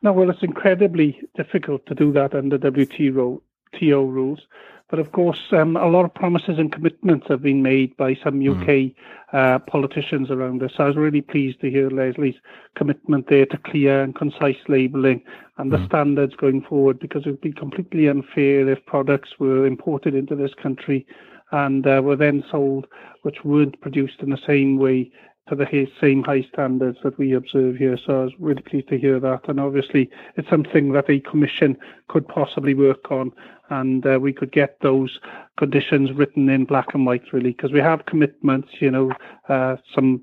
No, 0.02 0.12
well, 0.12 0.28
it's 0.28 0.42
incredibly 0.42 1.18
difficult 1.36 1.86
to 1.86 1.94
do 1.94 2.12
that 2.12 2.34
under 2.34 2.58
WTO 2.58 3.40
TO 3.72 4.04
rules. 4.04 4.40
But 4.88 5.00
of 5.00 5.10
course, 5.10 5.40
um, 5.50 5.76
a 5.76 5.88
lot 5.88 6.04
of 6.04 6.14
promises 6.14 6.58
and 6.58 6.70
commitments 6.70 7.26
have 7.28 7.42
been 7.42 7.60
made 7.60 7.96
by 7.96 8.14
some 8.22 8.40
UK 8.40 8.66
mm. 8.66 8.94
uh, 9.32 9.58
politicians 9.58 10.30
around 10.30 10.60
this. 10.60 10.72
So 10.76 10.84
I 10.84 10.86
was 10.86 10.96
really 10.96 11.22
pleased 11.22 11.60
to 11.60 11.70
hear 11.70 11.90
Leslie's 11.90 12.36
commitment 12.76 13.26
there 13.28 13.46
to 13.46 13.58
clear 13.58 14.02
and 14.02 14.14
concise 14.14 14.56
labelling 14.68 15.22
and 15.58 15.72
the 15.72 15.78
mm. 15.78 15.86
standards 15.86 16.36
going 16.36 16.62
forward 16.62 17.00
because 17.00 17.26
it 17.26 17.30
would 17.30 17.40
be 17.40 17.52
completely 17.52 18.06
unfair 18.06 18.68
if 18.68 18.84
products 18.86 19.30
were 19.40 19.66
imported 19.66 20.14
into 20.14 20.36
this 20.36 20.54
country 20.54 21.04
and 21.50 21.86
uh, 21.86 22.00
were 22.02 22.16
then 22.16 22.44
sold 22.50 22.86
which 23.22 23.44
weren't 23.44 23.80
produced 23.80 24.20
in 24.20 24.30
the 24.30 24.38
same 24.46 24.78
way 24.78 25.10
to 25.48 25.54
the 25.54 25.88
same 26.00 26.24
high 26.24 26.42
standards 26.42 26.98
that 27.04 27.18
we 27.18 27.32
observe 27.32 27.76
here. 27.76 27.96
So 28.04 28.20
I 28.20 28.24
was 28.24 28.32
really 28.38 28.62
pleased 28.62 28.88
to 28.88 28.98
hear 28.98 29.20
that. 29.20 29.48
And 29.48 29.60
obviously, 29.60 30.10
it's 30.36 30.48
something 30.48 30.92
that 30.92 31.08
a 31.08 31.20
commission 31.20 31.78
could 32.08 32.26
possibly 32.26 32.74
work 32.74 33.10
on, 33.10 33.32
and 33.70 34.04
uh, 34.06 34.18
we 34.20 34.32
could 34.32 34.52
get 34.52 34.78
those 34.80 35.20
conditions 35.56 36.12
written 36.12 36.48
in 36.48 36.64
black 36.64 36.94
and 36.94 37.06
white, 37.06 37.32
really, 37.32 37.52
because 37.52 37.72
we 37.72 37.80
have 37.80 38.06
commitments. 38.06 38.68
You 38.80 38.90
know, 38.90 39.12
uh, 39.48 39.76
some 39.94 40.22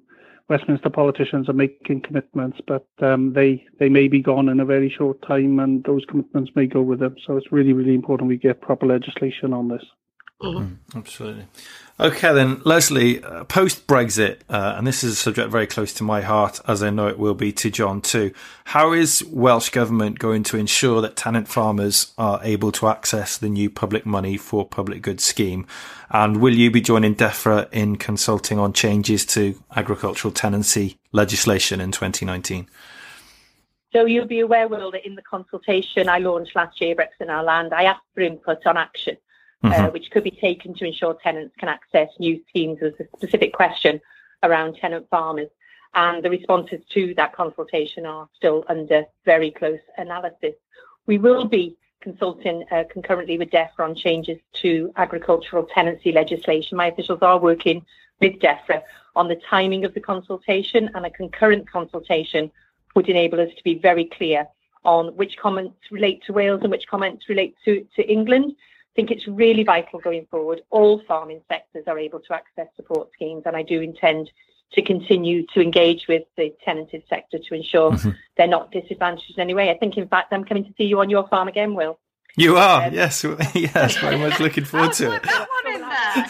Westminster 0.49 0.89
politicians 0.89 1.47
are 1.47 1.53
making 1.53 2.01
commitments, 2.01 2.59
but 2.67 2.85
um, 2.99 3.31
they 3.31 3.65
they 3.79 3.87
may 3.87 4.09
be 4.09 4.21
gone 4.21 4.49
in 4.49 4.59
a 4.59 4.65
very 4.65 4.89
short 4.89 5.21
time, 5.21 5.59
and 5.59 5.83
those 5.85 6.03
commitments 6.05 6.51
may 6.53 6.67
go 6.67 6.81
with 6.81 6.99
them. 6.99 7.15
So 7.25 7.37
it's 7.37 7.51
really, 7.51 7.71
really 7.71 7.95
important 7.95 8.27
we 8.27 8.37
get 8.37 8.61
proper 8.61 8.85
legislation 8.85 9.53
on 9.53 9.69
this. 9.69 9.85
Mm-hmm. 10.41 10.97
absolutely. 10.97 11.45
Okay, 12.03 12.33
then, 12.33 12.61
Leslie, 12.65 13.23
uh, 13.23 13.45
post 13.45 13.87
Brexit, 13.87 14.39
uh, 14.49 14.73
and 14.75 14.85
this 14.85 15.05
is 15.05 15.13
a 15.13 15.15
subject 15.15 15.49
very 15.49 15.65
close 15.65 15.93
to 15.93 16.03
my 16.03 16.19
heart, 16.19 16.59
as 16.67 16.83
I 16.83 16.89
know 16.89 17.07
it 17.07 17.17
will 17.17 17.33
be 17.33 17.53
to 17.53 17.71
John 17.71 18.01
too. 18.01 18.33
How 18.65 18.91
is 18.91 19.23
Welsh 19.31 19.69
Government 19.69 20.19
going 20.19 20.43
to 20.43 20.57
ensure 20.57 20.99
that 20.99 21.15
tenant 21.15 21.47
farmers 21.47 22.11
are 22.17 22.41
able 22.43 22.73
to 22.73 22.89
access 22.89 23.37
the 23.37 23.47
new 23.47 23.69
public 23.69 24.05
money 24.05 24.35
for 24.35 24.67
public 24.67 25.01
goods 25.01 25.23
scheme? 25.23 25.65
And 26.09 26.41
will 26.41 26.53
you 26.53 26.69
be 26.69 26.81
joining 26.81 27.15
DEFRA 27.15 27.69
in 27.71 27.95
consulting 27.95 28.59
on 28.59 28.73
changes 28.73 29.25
to 29.27 29.63
agricultural 29.73 30.33
tenancy 30.33 30.97
legislation 31.13 31.79
in 31.79 31.93
2019? 31.93 32.67
So 33.93 34.03
you'll 34.03 34.27
be 34.27 34.41
aware, 34.41 34.67
Will, 34.67 34.91
that 34.91 35.05
in 35.05 35.15
the 35.15 35.21
consultation 35.21 36.09
I 36.09 36.17
launched 36.17 36.53
last 36.53 36.81
year, 36.81 36.95
Brexit 36.95 37.21
and 37.21 37.31
Our 37.31 37.43
Land, 37.43 37.73
I 37.73 37.83
asked 37.83 38.01
for 38.13 38.19
input 38.19 38.65
on 38.65 38.75
action 38.75 39.15
mm-hmm. 39.63 39.85
uh, 39.85 39.89
which 39.89 40.11
could 40.11 40.23
be 40.23 40.31
taken 40.31 40.73
to 40.75 40.85
ensure 40.85 41.15
tenants 41.23 41.55
can 41.57 41.69
access 41.69 42.09
new 42.19 42.41
schemes. 42.49 42.79
There's 42.79 42.93
a 42.99 43.17
specific 43.17 43.53
question 43.53 43.99
around 44.43 44.75
tenant 44.75 45.07
farmers, 45.09 45.49
and 45.93 46.23
the 46.23 46.29
responses 46.29 46.81
to 46.93 47.13
that 47.15 47.33
consultation 47.33 48.05
are 48.05 48.27
still 48.35 48.65
under 48.67 49.05
very 49.25 49.51
close 49.51 49.79
analysis. 49.97 50.55
We 51.05 51.17
will 51.17 51.45
be 51.45 51.77
consulting 52.01 52.65
uh, 52.71 52.83
concurrently 52.91 53.37
with 53.37 53.49
DEFRA 53.49 53.79
on 53.79 53.95
changes 53.95 54.37
to 54.61 54.91
agricultural 54.97 55.65
tenancy 55.73 56.11
legislation. 56.11 56.77
My 56.77 56.87
officials 56.87 57.19
are 57.21 57.39
working 57.39 57.85
with 58.19 58.33
DEFRA 58.39 58.81
on 59.15 59.29
the 59.29 59.39
timing 59.49 59.85
of 59.85 59.93
the 59.93 60.01
consultation, 60.01 60.89
and 60.93 61.05
a 61.05 61.09
concurrent 61.09 61.69
consultation 61.69 62.51
would 62.95 63.07
enable 63.07 63.39
us 63.39 63.49
to 63.55 63.63
be 63.63 63.79
very 63.79 64.05
clear 64.05 64.45
on 64.83 65.15
which 65.15 65.37
comments 65.37 65.77
relate 65.91 66.21
to 66.25 66.33
Wales 66.33 66.59
and 66.61 66.71
which 66.71 66.87
comments 66.87 67.29
relate 67.29 67.55
to, 67.63 67.87
to 67.95 68.03
England 68.11 68.53
think 68.95 69.11
it's 69.11 69.27
really 69.27 69.63
vital 69.63 69.99
going 69.99 70.27
forward. 70.29 70.61
All 70.69 71.01
farming 71.07 71.41
sectors 71.47 71.85
are 71.87 71.97
able 71.97 72.19
to 72.21 72.33
access 72.33 72.67
support 72.75 73.09
schemes, 73.13 73.43
and 73.45 73.55
I 73.55 73.63
do 73.63 73.81
intend 73.81 74.29
to 74.73 74.81
continue 74.81 75.45
to 75.53 75.61
engage 75.61 76.07
with 76.07 76.23
the 76.35 76.53
tenanted 76.65 77.03
sector 77.07 77.37
to 77.37 77.55
ensure 77.55 77.91
mm-hmm. 77.91 78.09
they're 78.37 78.47
not 78.47 78.71
disadvantaged 78.71 79.37
in 79.37 79.41
any 79.41 79.53
way. 79.53 79.69
I 79.69 79.77
think, 79.77 79.97
in 79.97 80.07
fact, 80.07 80.33
I'm 80.33 80.43
coming 80.43 80.65
to 80.65 80.73
see 80.77 80.85
you 80.85 80.99
on 80.99 81.09
your 81.09 81.27
farm 81.27 81.47
again, 81.47 81.75
Will. 81.75 81.99
You 82.35 82.57
are, 82.57 82.87
um, 82.87 82.93
yes, 82.93 83.23
yes, 83.53 83.95
very 83.97 84.17
much 84.17 84.39
looking 84.39 84.65
forward 84.65 84.93
to 84.93 85.13
it. 85.13 85.21
That 85.23 85.47
one 85.47 85.67
in 85.75 85.81
there. 85.81 86.25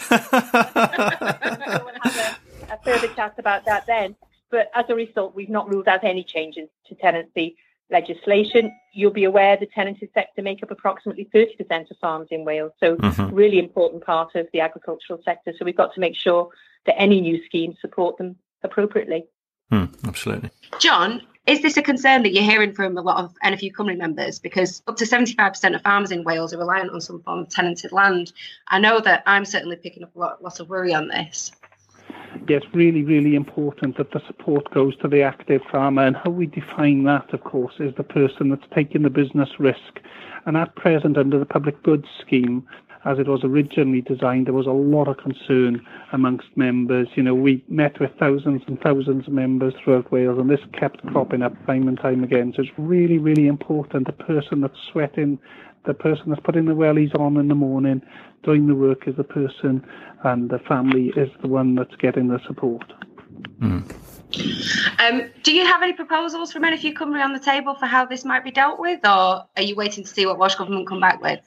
we'll 1.82 1.94
have 2.02 2.38
a, 2.68 2.74
a 2.74 2.78
further 2.84 3.08
chat 3.14 3.34
about 3.38 3.64
that 3.64 3.86
then. 3.86 4.14
But 4.50 4.70
as 4.74 4.84
a 4.90 4.94
result, 4.94 5.34
we've 5.34 5.48
not 5.48 5.72
ruled 5.72 5.88
out 5.88 6.04
any 6.04 6.22
changes 6.22 6.68
to 6.88 6.94
tenancy 6.94 7.56
legislation. 7.90 8.72
You'll 8.92 9.12
be 9.12 9.24
aware 9.24 9.56
the 9.56 9.66
tenanted 9.66 10.10
sector 10.14 10.42
make 10.42 10.62
up 10.62 10.70
approximately 10.70 11.28
30% 11.34 11.90
of 11.90 11.96
farms 12.00 12.28
in 12.30 12.44
Wales, 12.44 12.72
so 12.80 12.96
mm-hmm. 12.96 13.34
really 13.34 13.58
important 13.58 14.04
part 14.04 14.34
of 14.34 14.48
the 14.52 14.60
agricultural 14.60 15.20
sector. 15.24 15.52
So 15.58 15.64
we've 15.64 15.76
got 15.76 15.94
to 15.94 16.00
make 16.00 16.16
sure 16.16 16.48
that 16.86 17.00
any 17.00 17.20
new 17.20 17.44
schemes 17.44 17.76
support 17.80 18.16
them 18.18 18.36
appropriately. 18.62 19.26
Hmm, 19.70 19.86
absolutely. 20.06 20.50
John, 20.78 21.22
is 21.46 21.60
this 21.60 21.76
a 21.76 21.82
concern 21.82 22.22
that 22.22 22.32
you're 22.32 22.42
hearing 22.44 22.74
from 22.74 22.96
a 22.96 23.02
lot 23.02 23.22
of 23.22 23.34
NFU 23.44 23.72
Cymru 23.72 23.98
members? 23.98 24.38
Because 24.38 24.82
up 24.86 24.96
to 24.96 25.04
75% 25.04 25.74
of 25.74 25.82
farmers 25.82 26.10
in 26.10 26.24
Wales 26.24 26.54
are 26.54 26.58
reliant 26.58 26.90
on 26.90 27.00
some 27.00 27.22
form 27.22 27.40
of 27.40 27.50
tenanted 27.50 27.92
land. 27.92 28.32
I 28.68 28.78
know 28.78 29.00
that 29.00 29.22
I'm 29.26 29.44
certainly 29.44 29.76
picking 29.76 30.04
up 30.04 30.16
a 30.16 30.18
lot, 30.18 30.42
lot 30.42 30.60
of 30.60 30.68
worry 30.68 30.94
on 30.94 31.08
this. 31.08 31.52
Yes, 32.48 32.62
really, 32.72 33.02
really 33.02 33.34
important 33.34 33.96
that 33.96 34.12
the 34.12 34.20
support 34.26 34.70
goes 34.72 34.96
to 34.98 35.08
the 35.08 35.22
active 35.22 35.62
farmer. 35.70 36.02
And 36.02 36.16
how 36.16 36.30
we 36.30 36.46
define 36.46 37.04
that, 37.04 37.32
of 37.32 37.42
course, 37.44 37.74
is 37.78 37.94
the 37.96 38.02
person 38.02 38.50
that's 38.50 38.66
taking 38.74 39.02
the 39.02 39.10
business 39.10 39.48
risk. 39.58 40.00
And 40.46 40.56
at 40.56 40.74
present, 40.76 41.16
under 41.16 41.38
the 41.38 41.46
public 41.46 41.82
goods 41.82 42.06
scheme, 42.20 42.66
as 43.04 43.18
it 43.18 43.28
was 43.28 43.44
originally 43.44 44.00
designed, 44.00 44.46
there 44.46 44.54
was 44.54 44.66
a 44.66 44.70
lot 44.70 45.08
of 45.08 45.18
concern 45.18 45.84
amongst 46.12 46.48
members. 46.56 47.08
You 47.14 47.22
know, 47.22 47.34
we 47.34 47.62
met 47.68 48.00
with 48.00 48.10
thousands 48.18 48.62
and 48.66 48.80
thousands 48.80 49.26
of 49.26 49.32
members 49.32 49.74
throughout 49.82 50.10
Wales, 50.10 50.38
and 50.38 50.48
this 50.48 50.60
kept 50.72 51.04
cropping 51.06 51.42
up 51.42 51.54
time 51.66 51.86
and 51.86 51.98
time 51.98 52.24
again. 52.24 52.52
So 52.56 52.62
it's 52.62 52.72
really, 52.78 53.18
really 53.18 53.46
important. 53.46 54.06
The 54.06 54.12
person 54.12 54.60
that's 54.62 54.78
sweating, 54.90 55.38
the 55.86 55.94
person 55.94 56.24
that's 56.28 56.42
putting 56.44 56.66
the 56.66 56.74
wellies 56.74 57.14
on 57.18 57.36
in 57.36 57.48
the 57.48 57.54
morning, 57.54 58.02
doing 58.42 58.66
the 58.66 58.74
work 58.74 59.06
is 59.06 59.16
the 59.16 59.24
person, 59.24 59.84
and 60.24 60.50
the 60.50 60.58
family 60.60 61.12
is 61.16 61.30
the 61.42 61.48
one 61.48 61.74
that's 61.74 61.94
getting 61.96 62.28
the 62.28 62.40
support. 62.46 62.84
Mm. 63.60 63.92
Um, 64.98 65.30
do 65.42 65.54
you 65.54 65.64
have 65.64 65.82
any 65.82 65.92
proposals 65.92 66.52
from 66.52 66.62
NFU 66.62 66.94
Cymru 66.94 67.22
on 67.22 67.32
the 67.32 67.40
table 67.40 67.74
for 67.74 67.86
how 67.86 68.04
this 68.04 68.24
might 68.24 68.44
be 68.44 68.50
dealt 68.50 68.80
with, 68.80 69.00
or 69.04 69.44
are 69.56 69.62
you 69.62 69.76
waiting 69.76 70.04
to 70.04 70.10
see 70.10 70.26
what 70.26 70.38
Welsh 70.38 70.56
Government 70.56 70.88
come 70.88 71.00
back 71.00 71.22
with? 71.22 71.40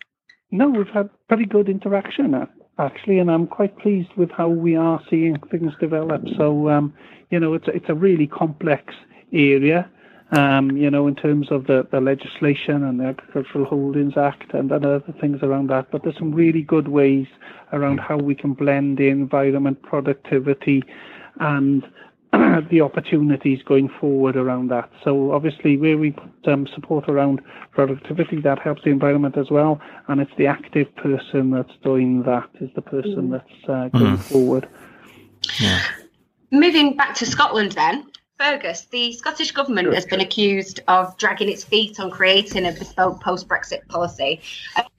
No, 0.52 0.70
we've 0.70 0.88
had 0.88 1.10
pretty 1.28 1.46
good 1.46 1.68
interaction 1.68 2.34
uh, 2.34 2.46
actually, 2.80 3.20
and 3.20 3.30
I'm 3.30 3.48
quite 3.48 3.78
pleased 3.78 4.10
with 4.16 4.32
how 4.32 4.48
we 4.48 4.76
are 4.76 5.02
seeing 5.10 5.38
things 5.52 5.74
develop. 5.80 6.24
So, 6.38 6.70
um, 6.70 6.94
you 7.30 7.40
know, 7.40 7.54
it's 7.54 7.68
it's 7.68 7.90
a 7.90 7.96
really 7.96 8.28
complex 8.28 8.94
area, 9.34 9.90
um, 10.32 10.76
you 10.76 10.90
know, 10.90 11.08
in 11.08 11.16
terms 11.16 11.52
of 11.52 11.68
the, 11.68 11.88
the 11.92 12.02
legislation 12.02 12.84
and 12.84 13.00
the 13.00 13.06
Agricultural 13.06 13.66
Holdings 13.66 14.18
Act 14.18 14.54
and 14.54 14.72
other 14.72 15.02
things 15.22 15.42
around 15.42 15.70
that. 15.70 15.90
But 15.92 16.04
there's 16.04 16.18
some 16.18 16.34
really 16.34 16.62
good 16.62 16.90
ways 16.90 17.28
around 17.72 18.00
how 18.00 18.18
we 18.18 18.36
can 18.36 18.54
blend 18.54 18.98
the 18.98 19.08
environment, 19.08 19.82
productivity, 19.84 20.84
and 21.40 21.84
the 22.70 22.82
opportunities 22.82 23.64
going 23.64 23.88
forward 23.88 24.36
around 24.36 24.70
that. 24.70 24.90
So 25.02 25.32
obviously, 25.32 25.78
where 25.78 25.98
we 25.98 26.12
put 26.12 26.48
um, 26.48 26.68
support 26.68 27.08
around 27.08 27.42
productivity, 27.72 28.42
that 28.42 28.60
helps 28.60 28.84
the 28.84 28.90
environment 28.90 29.38
as 29.38 29.50
well, 29.50 29.80
and 30.10 30.20
it's 30.20 30.36
the 30.38 30.48
active 30.48 30.94
person 30.98 31.52
that's 31.52 31.74
doing 31.84 32.24
that 32.24 32.50
is 32.60 32.70
the 32.76 32.82
person 32.82 33.30
mm. 33.30 33.32
that's 33.32 33.70
uh, 33.70 33.88
going 33.98 34.18
mm. 34.18 34.20
forward. 34.20 34.68
Yeah. 35.60 35.82
Moving 36.52 36.98
back 36.98 37.16
to 37.16 37.26
Scotland, 37.26 37.74
then, 37.74 38.10
Fergus, 38.38 38.82
the 38.92 39.14
Scottish 39.14 39.52
Government 39.52 39.92
has 39.96 40.06
been 40.06 40.20
accused 40.20 40.80
of 40.88 41.18
dragging 41.18 41.50
its 41.50 41.64
feet 41.64 42.00
on 42.00 42.12
creating 42.12 42.68
a 42.68 42.72
bespoke 42.72 43.20
post 43.20 43.48
Brexit 43.48 43.88
policy. 43.88 44.42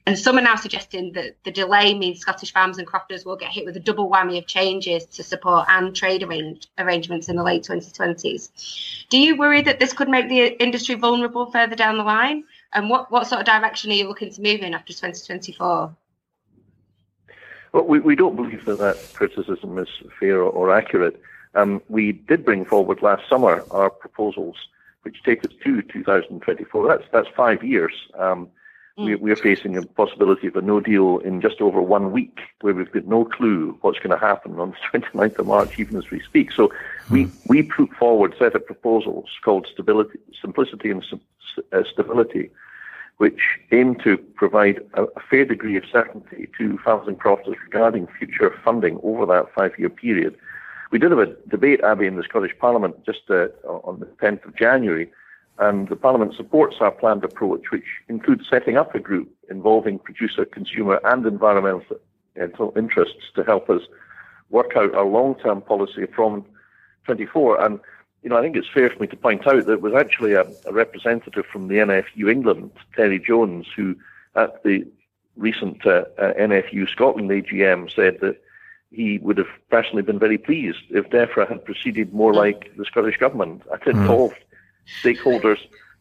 And 0.05 0.19
some 0.19 0.37
are 0.37 0.41
now 0.41 0.55
suggesting 0.55 1.13
that 1.13 1.35
the 1.45 1.51
delay 1.51 1.93
means 1.93 2.19
Scottish 2.19 2.51
farmers 2.51 2.79
and 2.79 2.87
crofters 2.87 3.23
will 3.23 3.37
get 3.37 3.49
hit 3.51 3.63
with 3.65 3.77
a 3.77 3.79
double 3.79 4.09
whammy 4.09 4.37
of 4.37 4.45
changes 4.45 5.05
to 5.05 5.23
support 5.23 5.67
and 5.69 5.95
trade 5.95 6.23
arrange- 6.23 6.67
arrangements 6.77 7.29
in 7.29 7.37
the 7.37 7.43
late 7.43 7.63
2020s. 7.63 9.07
Do 9.09 9.17
you 9.17 9.37
worry 9.37 9.61
that 9.61 9.79
this 9.79 9.93
could 9.93 10.09
make 10.09 10.27
the 10.27 10.61
industry 10.61 10.95
vulnerable 10.95 11.49
further 11.49 11.75
down 11.77 11.97
the 11.97 12.03
line? 12.03 12.43
And 12.73 12.89
what, 12.89 13.09
what 13.09 13.25
sort 13.27 13.39
of 13.39 13.45
direction 13.45 13.89
are 13.91 13.95
you 13.95 14.07
looking 14.07 14.33
to 14.33 14.41
move 14.41 14.61
in 14.61 14.73
after 14.73 14.91
2024? 14.91 15.95
Well, 17.71 17.83
we, 17.85 17.99
we 17.99 18.15
don't 18.15 18.35
believe 18.35 18.65
that 18.65 18.79
that 18.79 18.97
criticism 19.13 19.77
is 19.77 19.87
fair 20.19 20.39
or, 20.39 20.49
or 20.49 20.75
accurate. 20.75 21.21
Um, 21.55 21.81
we 21.89 22.11
did 22.11 22.45
bring 22.45 22.65
forward 22.65 23.01
last 23.01 23.27
summer 23.27 23.63
our 23.71 23.89
proposals, 23.89 24.55
which 25.03 25.23
take 25.23 25.43
us 25.43 25.51
to 25.63 25.81
2024. 25.81 26.87
That's 26.87 27.03
that's 27.11 27.27
five 27.35 27.63
years. 27.63 27.93
Um, 28.17 28.49
mm. 28.97 29.19
we, 29.19 29.31
are 29.31 29.35
facing 29.35 29.75
a 29.75 29.81
possibility 29.81 30.47
of 30.47 30.55
a 30.55 30.61
no 30.61 30.79
deal 30.79 31.17
in 31.19 31.41
just 31.41 31.59
over 31.59 31.81
one 31.81 32.11
week, 32.11 32.39
where 32.61 32.73
we've 32.73 32.91
got 32.91 33.05
no 33.05 33.25
clue 33.25 33.77
what's 33.81 33.97
going 33.97 34.11
to 34.11 34.17
happen 34.17 34.59
on 34.59 34.75
the 34.93 34.99
29th 34.99 35.39
of 35.39 35.47
March, 35.47 35.79
even 35.79 35.97
as 35.97 36.09
we 36.11 36.21
speak. 36.21 36.51
So 36.51 36.67
mm. 36.67 36.73
we 37.09 37.31
we 37.47 37.63
put 37.63 37.91
forward 37.93 38.33
a 38.33 38.37
set 38.37 38.55
of 38.55 38.65
proposals 38.65 39.29
called 39.43 39.67
stability, 39.71 40.19
simplicity, 40.39 40.91
and 40.91 41.03
uh, 41.71 41.83
stability. 41.91 42.51
Which 43.17 43.41
aim 43.73 43.95
to 43.95 44.15
provide 44.17 44.79
a, 44.93 45.03
a 45.03 45.19
fair 45.29 45.43
degree 45.43 45.75
of 45.75 45.83
certainty 45.91 46.47
to 46.57 46.77
farmers 46.77 47.09
and 47.09 47.19
crofters 47.19 47.57
regarding 47.65 48.07
future 48.07 48.57
funding 48.63 48.97
over 49.03 49.25
that 49.25 49.53
five-year 49.53 49.89
period, 49.89 50.37
we 50.91 50.99
did 50.99 51.11
have 51.11 51.19
a 51.19 51.35
debate, 51.47 51.81
Abby, 51.81 52.07
in 52.07 52.15
the 52.15 52.23
Scottish 52.23 52.57
Parliament 52.59 53.05
just 53.05 53.29
uh, 53.29 53.47
on 53.67 53.99
the 53.99 54.05
10th 54.05 54.45
of 54.45 54.55
January, 54.55 55.11
and 55.59 55.87
the 55.89 55.95
Parliament 55.95 56.33
supports 56.35 56.77
our 56.79 56.91
planned 56.91 57.23
approach, 57.23 57.71
which 57.71 57.85
includes 58.07 58.47
setting 58.49 58.77
up 58.77 58.95
a 58.95 58.99
group 58.99 59.29
involving 59.49 59.99
producer, 59.99 60.45
consumer, 60.45 60.99
and 61.03 61.25
environmental 61.25 61.97
interests 62.75 63.31
to 63.35 63.43
help 63.43 63.69
us 63.69 63.81
work 64.49 64.71
out 64.75 64.95
our 64.95 65.05
long-term 65.05 65.61
policy 65.61 66.05
from 66.05 66.45
24. 67.05 67.61
And 67.63 67.79
you 68.23 68.29
know, 68.29 68.37
I 68.37 68.41
think 68.41 68.55
it's 68.55 68.67
fair 68.73 68.89
for 68.89 68.99
me 68.99 69.07
to 69.07 69.15
point 69.15 69.47
out 69.47 69.65
that 69.65 69.73
it 69.73 69.81
was 69.81 69.93
actually 69.93 70.33
a, 70.33 70.45
a 70.65 70.73
representative 70.73 71.45
from 71.45 71.67
the 71.67 71.75
NFU 71.75 72.29
England, 72.29 72.71
Terry 72.95 73.19
Jones, 73.19 73.67
who 73.75 73.95
at 74.35 74.61
the 74.63 74.85
recent 75.37 75.85
uh, 75.85 76.05
uh, 76.17 76.33
NFU 76.33 76.89
Scotland 76.89 77.29
AGM 77.29 77.93
said 77.93 78.19
that 78.21 78.41
he 78.91 79.19
would 79.19 79.37
have 79.37 79.47
personally 79.69 80.01
been 80.01 80.19
very 80.19 80.37
pleased 80.37 80.79
if 80.89 81.09
DEFRA 81.09 81.47
had 81.47 81.63
proceeded 81.63 82.13
more 82.13 82.33
like 82.33 82.75
the 82.75 82.85
Scottish 82.85 83.17
Government, 83.17 83.61
had 83.71 83.81
mm. 83.81 84.33
stakeholders 85.03 85.59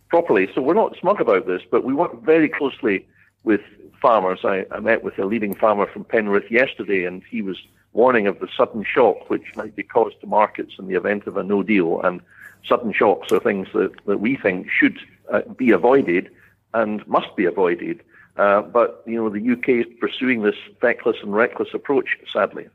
properly. 0.09 0.49
So 0.54 0.62
we're 0.62 0.75
not 0.75 0.97
smug 0.99 1.21
about 1.21 1.47
this, 1.47 1.62
but 1.71 1.85
we 1.85 1.92
work 1.92 2.23
very 2.23 2.49
closely 2.49 3.07
with 3.45 3.61
farmers. 4.00 4.40
I, 4.45 4.64
I 4.71 4.80
met 4.80 5.04
with 5.04 5.18
a 5.18 5.26
leading 5.26 5.54
farmer 5.54 5.87
from 5.87 6.04
Penrith 6.04 6.50
yesterday, 6.50 7.04
and 7.04 7.23
he 7.30 7.42
was 7.42 7.59
warning 7.92 8.26
of 8.26 8.38
the 8.38 8.49
sudden 8.57 8.85
shock 8.85 9.28
which 9.28 9.54
might 9.57 9.75
be 9.76 9.83
caused 9.83 10.21
to 10.21 10.26
markets 10.26 10.75
in 10.78 10.87
the 10.87 10.95
event 10.95 11.26
of 11.26 11.37
a 11.37 11.42
no 11.42 11.62
deal. 11.62 12.00
And 12.02 12.21
sudden 12.66 12.92
shocks 12.92 13.33
are 13.33 13.40
things 13.40 13.68
that, 13.75 13.92
that 14.07 14.21
we 14.21 14.37
think 14.37 14.68
should 14.71 14.99
uh, 15.33 15.42
be 15.57 15.71
avoided 15.71 16.30
and 16.75 17.07
must 17.07 17.35
be 17.37 17.45
avoided. 17.45 18.02
Uh, 18.38 18.62
but 18.62 19.02
you 19.07 19.16
know 19.16 19.28
the 19.28 19.52
UK 19.52 19.87
is 19.87 19.87
pursuing 20.00 20.42
this 20.42 20.54
feckless 20.80 21.16
and 21.23 21.35
reckless 21.35 21.71
approach, 21.75 22.16
sadly. 22.33 22.68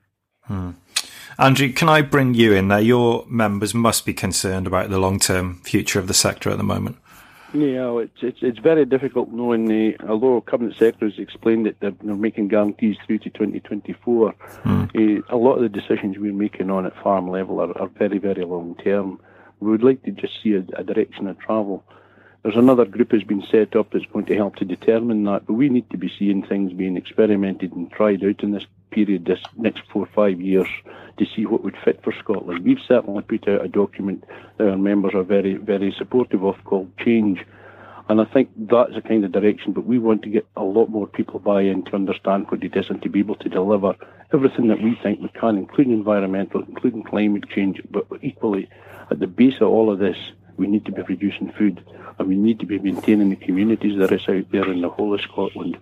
Hmm. 0.44 0.72
Andrew, 1.40 1.72
can 1.72 1.90
I 1.90 2.02
bring 2.02 2.34
you 2.34 2.54
in 2.54 2.68
there? 2.68 2.82
Your 2.82 3.26
members 3.28 3.74
must 3.74 4.06
be 4.06 4.14
concerned 4.14 4.68
about 4.68 4.90
the 4.90 5.00
long 5.00 5.20
term 5.20 5.62
future 5.64 6.00
of 6.00 6.08
the 6.08 6.14
sector 6.14 6.50
at 6.50 6.58
the 6.58 6.64
moment. 6.64 6.98
Yeah, 7.54 8.00
it's 8.00 8.22
it's, 8.22 8.40
it's 8.42 8.60
very 8.60 8.84
difficult 8.86 9.30
knowing. 9.30 9.68
The, 9.68 9.96
although 10.08 10.42
cabinet 10.42 10.74
secretaries 10.74 11.20
explained 11.20 11.68
that 11.68 11.80
they're, 11.80 11.94
they're, 12.02 12.16
making 12.16 12.48
guarantees 12.48 12.98
through 13.06 13.20
to 13.20 13.30
2024, 13.30 14.34
mm. 14.64 15.20
uh, 15.20 15.24
a 15.30 15.38
lot 15.38 15.56
of 15.56 15.62
the 15.62 15.70
decisions 15.70 16.18
we're 16.18 16.34
making 16.34 16.72
on 16.72 16.86
at 16.86 16.96
farm 17.04 17.30
level 17.30 17.62
are, 17.62 17.78
are 17.78 17.88
very 17.88 18.18
very 18.18 18.44
long 18.44 18.76
term. 18.84 19.20
We 19.60 19.70
would 19.70 19.84
like 19.84 20.04
to 20.04 20.12
just 20.12 20.42
see 20.42 20.56
a, 20.56 20.66
a 20.76 20.84
direction 20.84 21.28
of 21.28 21.40
travel. 21.40 21.84
There's 22.44 22.58
another 22.58 22.84
group 22.84 23.12
that's 23.12 23.24
been 23.24 23.46
set 23.50 23.74
up 23.74 23.92
that's 23.92 24.06
going 24.08 24.26
to 24.26 24.36
help 24.36 24.58
to 24.58 24.66
determine 24.66 25.24
that, 25.24 25.46
but 25.46 25.54
we 25.54 25.70
need 25.70 25.90
to 25.92 25.98
be 25.98 26.12
seeing 26.20 26.46
things 26.46 26.74
being 26.74 26.98
experimented 26.98 27.72
and 27.72 27.90
tried 27.90 28.22
out 28.22 28.44
in 28.44 28.52
this 28.52 28.66
period, 28.92 29.24
this 29.24 29.40
next 29.56 29.84
four 29.90 30.04
or 30.04 30.10
five 30.14 30.42
years, 30.42 30.68
to 31.18 31.26
see 31.26 31.46
what 31.46 31.64
would 31.64 31.78
fit 31.86 32.04
for 32.04 32.12
Scotland. 32.12 32.66
We've 32.66 32.82
certainly 32.86 33.22
put 33.22 33.48
out 33.48 33.64
a 33.64 33.70
document 33.70 34.26
that 34.58 34.68
our 34.68 34.78
members 34.78 35.14
are 35.16 35.24
very, 35.24 35.56
very 35.56 35.96
supportive 35.98 36.44
of 36.44 36.62
called 36.66 36.92
Change. 36.98 37.46
And 38.10 38.20
I 38.20 38.26
think 38.26 38.50
that's 38.58 38.94
the 38.94 39.02
kind 39.02 39.24
of 39.24 39.32
direction, 39.32 39.72
but 39.72 39.86
we 39.86 39.98
want 39.98 40.24
to 40.24 40.30
get 40.30 40.46
a 40.58 40.64
lot 40.64 40.90
more 40.90 41.08
people 41.08 41.40
buy 41.40 41.62
in 41.62 41.84
to 41.86 41.96
understand 41.96 42.52
what 42.52 42.62
it 42.62 42.76
is 42.76 42.90
and 42.90 43.02
to 43.04 43.10
be 43.10 43.20
able 43.20 43.36
to 43.36 43.48
deliver 43.48 43.96
everything 44.34 44.68
that 44.68 44.82
we 44.82 45.00
think 45.02 45.22
we 45.22 45.30
can, 45.30 45.58
including 45.58 45.94
environmental, 45.94 46.62
including 46.64 47.04
climate 47.04 47.48
change, 47.48 47.82
but 47.90 48.06
equally 48.22 48.68
at 49.10 49.20
the 49.20 49.28
base 49.28 49.56
of 49.62 49.70
all 49.70 49.90
of 49.90 50.00
this, 50.00 50.18
we 50.58 50.68
need 50.68 50.86
to 50.86 50.92
be 50.92 51.04
producing 51.04 51.52
food 51.52 51.84
and 52.18 52.28
we 52.28 52.36
need 52.36 52.60
to 52.60 52.66
be 52.66 52.80
maintaining 52.80 53.30
the 53.30 53.36
communities 53.36 53.98
that 54.00 54.12
is 54.12 54.28
out 54.28 54.52
there 54.52 54.72
in 54.72 54.82
the 54.82 54.90
whole 54.90 55.14
of 55.14 55.22
Scotland. 55.22 55.78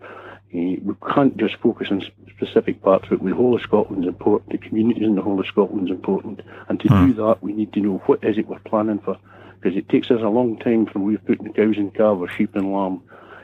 Uh, 0.53 0.75
we 0.83 0.95
can't 1.13 1.37
just 1.37 1.55
focus 1.55 1.89
on 1.91 2.03
specific 2.35 2.81
parts 2.81 3.05
of 3.07 3.13
it. 3.13 3.25
The 3.25 3.35
whole 3.35 3.55
of 3.55 3.61
Scotland's 3.61 4.07
important. 4.07 4.51
The 4.51 4.57
communities 4.57 5.03
in 5.03 5.15
the 5.15 5.21
whole 5.21 5.39
of 5.39 5.47
Scotland's 5.47 5.91
important. 5.91 6.41
And 6.67 6.79
to 6.79 6.87
do 6.87 6.95
hmm. 6.95 7.11
that, 7.13 7.41
we 7.41 7.53
need 7.53 7.71
to 7.73 7.79
know 7.79 7.97
what 8.05 8.23
is 8.23 8.37
it 8.37 8.47
we're 8.47 8.59
planning 8.59 8.99
for. 8.99 9.17
Because 9.59 9.77
it 9.77 9.87
takes 9.89 10.09
us 10.09 10.21
a 10.21 10.27
long 10.27 10.57
time 10.57 10.87
from 10.87 11.03
we've 11.03 11.23
put 11.23 11.41
the 11.41 11.49
cows 11.49 11.77
and 11.77 11.93
calf 11.93 12.17
or 12.17 12.27
sheep 12.27 12.55
and 12.55 12.73
lamb 12.73 13.01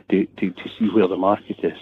to, 0.10 0.26
to, 0.26 0.52
to 0.52 0.70
see 0.80 0.90
where 0.90 1.08
the 1.08 1.18
market 1.18 1.58
is. 1.64 1.78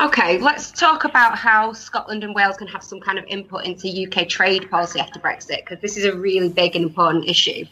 Okay, 0.00 0.38
let's 0.38 0.70
talk 0.72 1.04
about 1.04 1.38
how 1.38 1.72
Scotland 1.72 2.24
and 2.24 2.34
Wales 2.34 2.56
can 2.56 2.68
have 2.68 2.82
some 2.82 3.00
kind 3.00 3.18
of 3.18 3.24
input 3.26 3.64
into 3.64 3.88
UK 3.88 4.28
trade 4.28 4.70
policy 4.70 5.00
after 5.00 5.20
Brexit, 5.20 5.64
because 5.64 5.80
this 5.80 5.96
is 5.96 6.04
a 6.04 6.16
really 6.16 6.48
big 6.48 6.74
and 6.74 6.84
important 6.84 7.28
issue. 7.28 7.64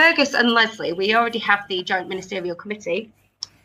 Fergus 0.00 0.32
and 0.32 0.52
Leslie, 0.52 0.94
we 0.94 1.14
already 1.14 1.38
have 1.40 1.68
the 1.68 1.82
Joint 1.82 2.08
Ministerial 2.08 2.56
Committee 2.56 3.12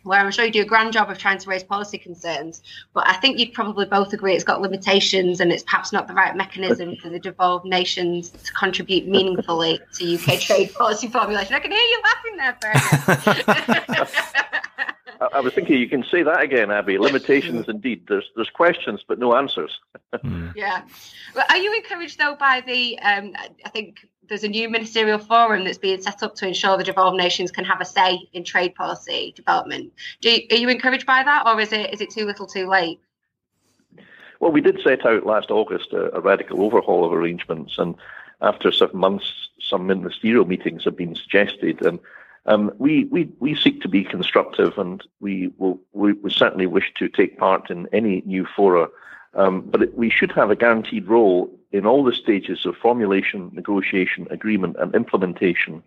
where 0.04 0.20
I'm 0.20 0.30
sure 0.32 0.44
you 0.44 0.51
do 0.51 0.63
a 0.63 0.65
grand 0.65 0.92
job 0.92 1.10
of 1.10 1.18
trying 1.18 1.38
to 1.38 1.50
raise 1.50 1.63
policy 1.63 1.98
concerns, 1.98 2.62
but 2.94 3.08
I 3.08 3.13
think 3.13 3.39
you'd 3.39 3.54
probably 3.54 3.86
both 3.86 4.12
agree 4.12 4.36
it's 4.36 4.44
got 4.44 4.62
limitations 4.62 5.39
and 5.39 5.50
it's 5.50 5.63
perhaps 5.63 5.94
not 5.94 6.10
the 6.10 6.13
right 6.13 6.36
mechanism 6.36 6.98
for 6.98 7.08
the 7.08 7.20
devolved 7.20 7.63
nations 7.65 8.32
to 8.32 8.51
contribute 8.51 9.08
meaningfully 9.08 9.80
to 9.94 10.15
UK 10.15 10.42
trade 10.42 10.74
policy 10.74 11.08
formulation. 11.08 11.56
I 11.56 11.60
can 11.60 11.72
hear 11.72 11.80
you 11.80 12.01
laughing 12.04 12.36
there, 13.96 14.86
I, 15.22 15.40
was 15.40 15.54
thinking 15.54 15.78
you 15.78 15.90
can 15.90 16.04
say 16.04 16.24
that 16.24 16.42
again, 16.42 16.72
Abby. 16.72 16.98
Limitations 16.98 17.68
indeed. 17.70 18.06
There's 18.08 18.30
there's 18.36 18.50
questions 18.50 19.04
but 19.08 19.20
no 19.20 19.36
answers. 19.36 19.80
mm. 20.14 20.54
Yeah. 20.56 20.84
Well, 21.36 21.46
are 21.50 21.58
you 21.58 21.74
encouraged 21.76 22.18
though 22.18 22.36
by 22.36 22.62
the 22.66 23.00
um, 23.00 23.34
I 23.66 23.70
think 23.70 24.08
there's 24.28 24.44
a 24.44 24.48
new 24.48 24.70
ministerial 24.70 25.20
forum 25.20 25.64
that's 25.64 25.78
being 25.78 26.02
set 26.02 26.24
up 26.24 26.36
to 26.36 26.48
ensure 26.48 26.78
the 26.78 26.84
devolved 26.84 27.18
nations 27.18 27.52
can 27.52 27.66
have 27.66 27.82
a 27.82 27.86
say 27.86 28.28
in 28.34 28.44
trade 28.44 28.76
policy 28.76 29.34
development. 29.36 29.94
Do 30.22 30.32
you, 30.32 30.48
are 30.52 30.58
you 30.58 30.70
encouraged 30.70 31.06
by 31.06 31.24
that, 31.24 31.46
or 31.46 31.60
is 31.60 31.72
it 31.72 31.94
is 31.94 32.02
it 32.02 32.10
too 32.10 32.26
little, 32.26 32.48
too 32.48 32.68
late? 32.68 33.00
Well, 34.40 34.52
we 34.52 34.62
did 34.62 34.82
set 34.84 35.06
out 35.06 35.26
last 35.26 35.50
August 35.50 35.94
a, 35.94 36.16
a 36.16 36.20
radical 36.20 36.62
overhaul 36.62 37.06
of 37.06 37.14
arrangements, 37.14 37.78
and 37.78 37.96
after 38.42 38.72
seven 38.72 39.00
months, 39.00 39.50
some 39.60 39.88
ministerial 39.88 40.46
meetings 40.46 40.84
have 40.84 40.98
been 40.98 41.16
suggested, 41.16 41.82
and 41.86 42.00
um, 42.46 42.72
we, 42.78 43.06
we, 43.06 43.30
we 43.40 43.56
seek 43.56 43.82
to 43.82 43.90
be 43.90 44.04
constructive, 44.04 44.78
and 44.78 45.04
we 45.20 45.52
will 45.58 45.80
we, 45.94 46.14
we 46.14 46.30
certainly 46.30 46.68
wish 46.68 46.94
to 46.96 47.10
take 47.10 47.38
part 47.38 47.70
in 47.70 47.88
any 47.92 48.22
new 48.25 48.46
fora. 48.56 48.88
Um, 49.34 49.62
but 49.62 49.82
it, 49.82 49.98
we 49.98 50.10
should 50.10 50.32
have 50.32 50.50
a 50.50 50.56
guaranteed 50.56 51.08
role 51.08 51.52
in 51.72 51.86
all 51.86 52.04
the 52.04 52.14
stages 52.14 52.66
of 52.66 52.78
formulation, 52.78 53.52
negotiation, 53.54 54.28
agreement, 54.30 54.78
and 54.80 54.96
implementation. 54.96 55.84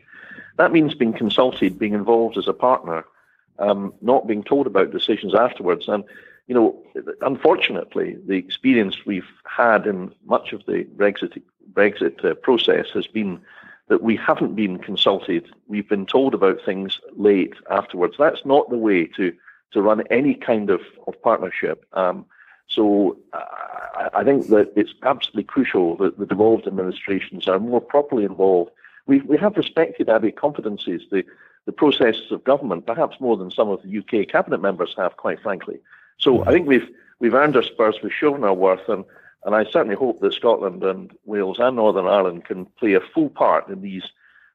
That 0.59 0.73
means 0.73 0.95
being 0.95 1.15
consulted, 1.15 1.79
being 1.79 1.95
involved 1.95 2.37
as 2.37 2.49
a 2.49 2.53
partner, 2.53 3.05
um, 3.59 3.95
not 4.03 4.27
being 4.27 4.43
told 4.43 4.67
about 4.67 4.91
decisions 4.91 5.35
afterwards. 5.35 5.89
And, 5.89 6.05
you 6.47 6.55
know, 6.55 6.77
unfortunately, 7.23 8.19
the 8.27 8.35
experience 8.35 9.07
we've 9.07 9.31
had 9.45 9.87
in 9.87 10.13
much 10.27 10.53
of 10.53 10.67
the 10.67 10.85
Brexit, 10.97 11.41
Brexit 11.73 12.25
uh, 12.25 12.35
process 12.35 12.87
has 12.93 13.07
been 13.07 13.41
that 13.89 14.03
we 14.03 14.17
haven't 14.17 14.55
been 14.55 14.79
consulted. 14.79 15.49
We've 15.67 15.89
been 15.89 16.07
told 16.07 16.35
about 16.35 16.61
things 16.65 17.01
late 17.17 17.55
afterwards. 17.71 18.17
That's 18.19 18.45
not 18.45 18.69
the 18.71 18.77
way 18.77 19.07
to, 19.17 19.33
to 19.73 19.83
run 19.83 20.03
any 20.11 20.35
kind 20.35 20.71
of, 20.71 20.81
of 21.07 21.21
partnership. 21.23 21.87
Um, 21.95 22.27
so 22.69 23.17
uh, 23.33 24.11
I 24.13 24.25
think 24.25 24.49
that 24.49 24.73
it's 24.77 24.93
absolutely 25.03 25.45
crucial 25.45 25.97
that 25.97 26.19
the 26.19 26.27
devolved 26.27 26.67
administrations 26.67 27.49
are 27.49 27.59
more 27.59 27.81
properly 27.81 28.25
involved. 28.25 28.71
We, 29.07 29.21
we 29.23 29.39
have 29.39 29.57
respected 29.57 30.11
Abby 30.11 30.33
competencies, 30.33 31.09
the, 31.11 31.25
the 31.65 31.73
processes 31.73 32.31
of 32.31 32.45
government, 32.45 32.87
perhaps 32.87 33.21
more 33.21 33.39
than 33.39 33.51
some 33.51 33.71
of 33.71 33.81
the 33.83 33.99
UK 33.99 34.29
cabinet 34.29 34.61
members 34.61 34.95
have, 34.99 35.17
quite 35.17 35.41
frankly. 35.41 35.81
So 36.19 36.45
I 36.45 36.53
think 36.53 36.69
we've 36.69 36.89
we've 37.21 37.35
earned 37.35 37.57
our 37.57 37.63
spurs, 37.63 37.97
we've 38.03 38.13
shown 38.13 38.45
our 38.45 38.55
worth, 38.55 38.87
and, 38.89 39.05
and 39.45 39.55
I 39.55 39.65
certainly 39.65 39.97
hope 39.97 40.21
that 40.21 40.35
Scotland 40.35 40.83
and 40.83 41.11
Wales 41.25 41.59
and 41.61 41.77
Northern 41.77 42.07
Ireland 42.07 42.45
can 42.45 42.67
play 42.79 42.95
a 42.95 43.01
full 43.01 43.31
part 43.31 43.69
in 43.69 43.83
these 43.83 44.03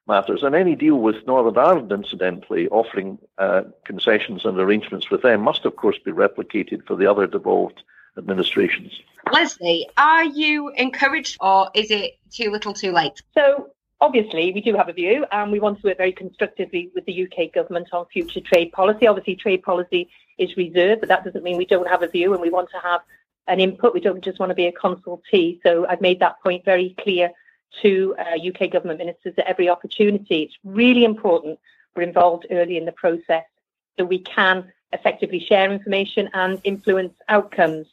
matters. 0.06 0.42
And 0.42 0.54
any 0.54 0.76
deal 0.76 0.96
with 0.96 1.26
Northern 1.26 1.56
Ireland, 1.56 1.90
incidentally, 1.90 2.68
offering 2.68 3.18
uh, 3.38 3.62
concessions 3.84 4.44
and 4.44 4.58
arrangements 4.58 5.10
with 5.10 5.22
them, 5.22 5.40
must 5.40 5.64
of 5.64 5.76
course 5.76 5.98
be 6.04 6.12
replicated 6.12 6.86
for 6.86 6.96
the 6.96 7.10
other 7.10 7.26
devolved 7.26 7.82
administrations. 8.18 8.92
Leslie, 9.32 9.88
are 9.96 10.24
you 10.24 10.70
encouraged 10.76 11.38
or 11.40 11.70
is 11.74 11.90
it 11.90 12.18
too 12.30 12.50
little 12.50 12.74
too 12.74 12.92
late? 12.92 13.22
So, 13.32 13.70
obviously, 14.00 14.52
we 14.52 14.60
do 14.60 14.74
have 14.74 14.88
a 14.88 14.92
view 14.92 15.24
and 15.32 15.50
we 15.50 15.60
want 15.60 15.80
to 15.80 15.88
work 15.88 15.96
very 15.96 16.12
constructively 16.12 16.90
with 16.94 17.06
the 17.06 17.26
UK 17.26 17.52
government 17.52 17.88
on 17.92 18.06
future 18.12 18.40
trade 18.40 18.72
policy. 18.72 19.06
Obviously, 19.06 19.36
trade 19.36 19.62
policy 19.62 20.08
is 20.38 20.56
reserved, 20.56 21.00
but 21.00 21.08
that 21.08 21.24
doesn't 21.24 21.42
mean 21.42 21.56
we 21.56 21.64
don't 21.64 21.88
have 21.88 22.02
a 22.02 22.08
view 22.08 22.32
and 22.32 22.42
we 22.42 22.50
want 22.50 22.68
to 22.70 22.78
have 22.80 23.00
an 23.46 23.60
input. 23.60 23.94
We 23.94 24.00
don't 24.00 24.24
just 24.24 24.38
want 24.38 24.50
to 24.50 24.54
be 24.54 24.66
a 24.66 24.72
consultee. 24.72 25.60
So, 25.62 25.86
I've 25.88 26.00
made 26.00 26.20
that 26.20 26.42
point 26.42 26.64
very 26.64 26.94
clear 26.98 27.30
to 27.82 28.14
uh, 28.18 28.36
UK 28.48 28.70
government 28.70 28.98
ministers 28.98 29.34
at 29.36 29.46
every 29.46 29.68
opportunity. 29.68 30.42
It's 30.42 30.56
really 30.64 31.04
important 31.04 31.58
we're 31.94 32.02
involved 32.02 32.46
early 32.50 32.76
in 32.76 32.84
the 32.84 32.92
process 32.92 33.44
so 33.98 34.04
we 34.04 34.18
can 34.18 34.72
effectively 34.92 35.40
share 35.40 35.72
information 35.72 36.28
and 36.34 36.60
influence 36.64 37.14
outcomes. 37.28 37.86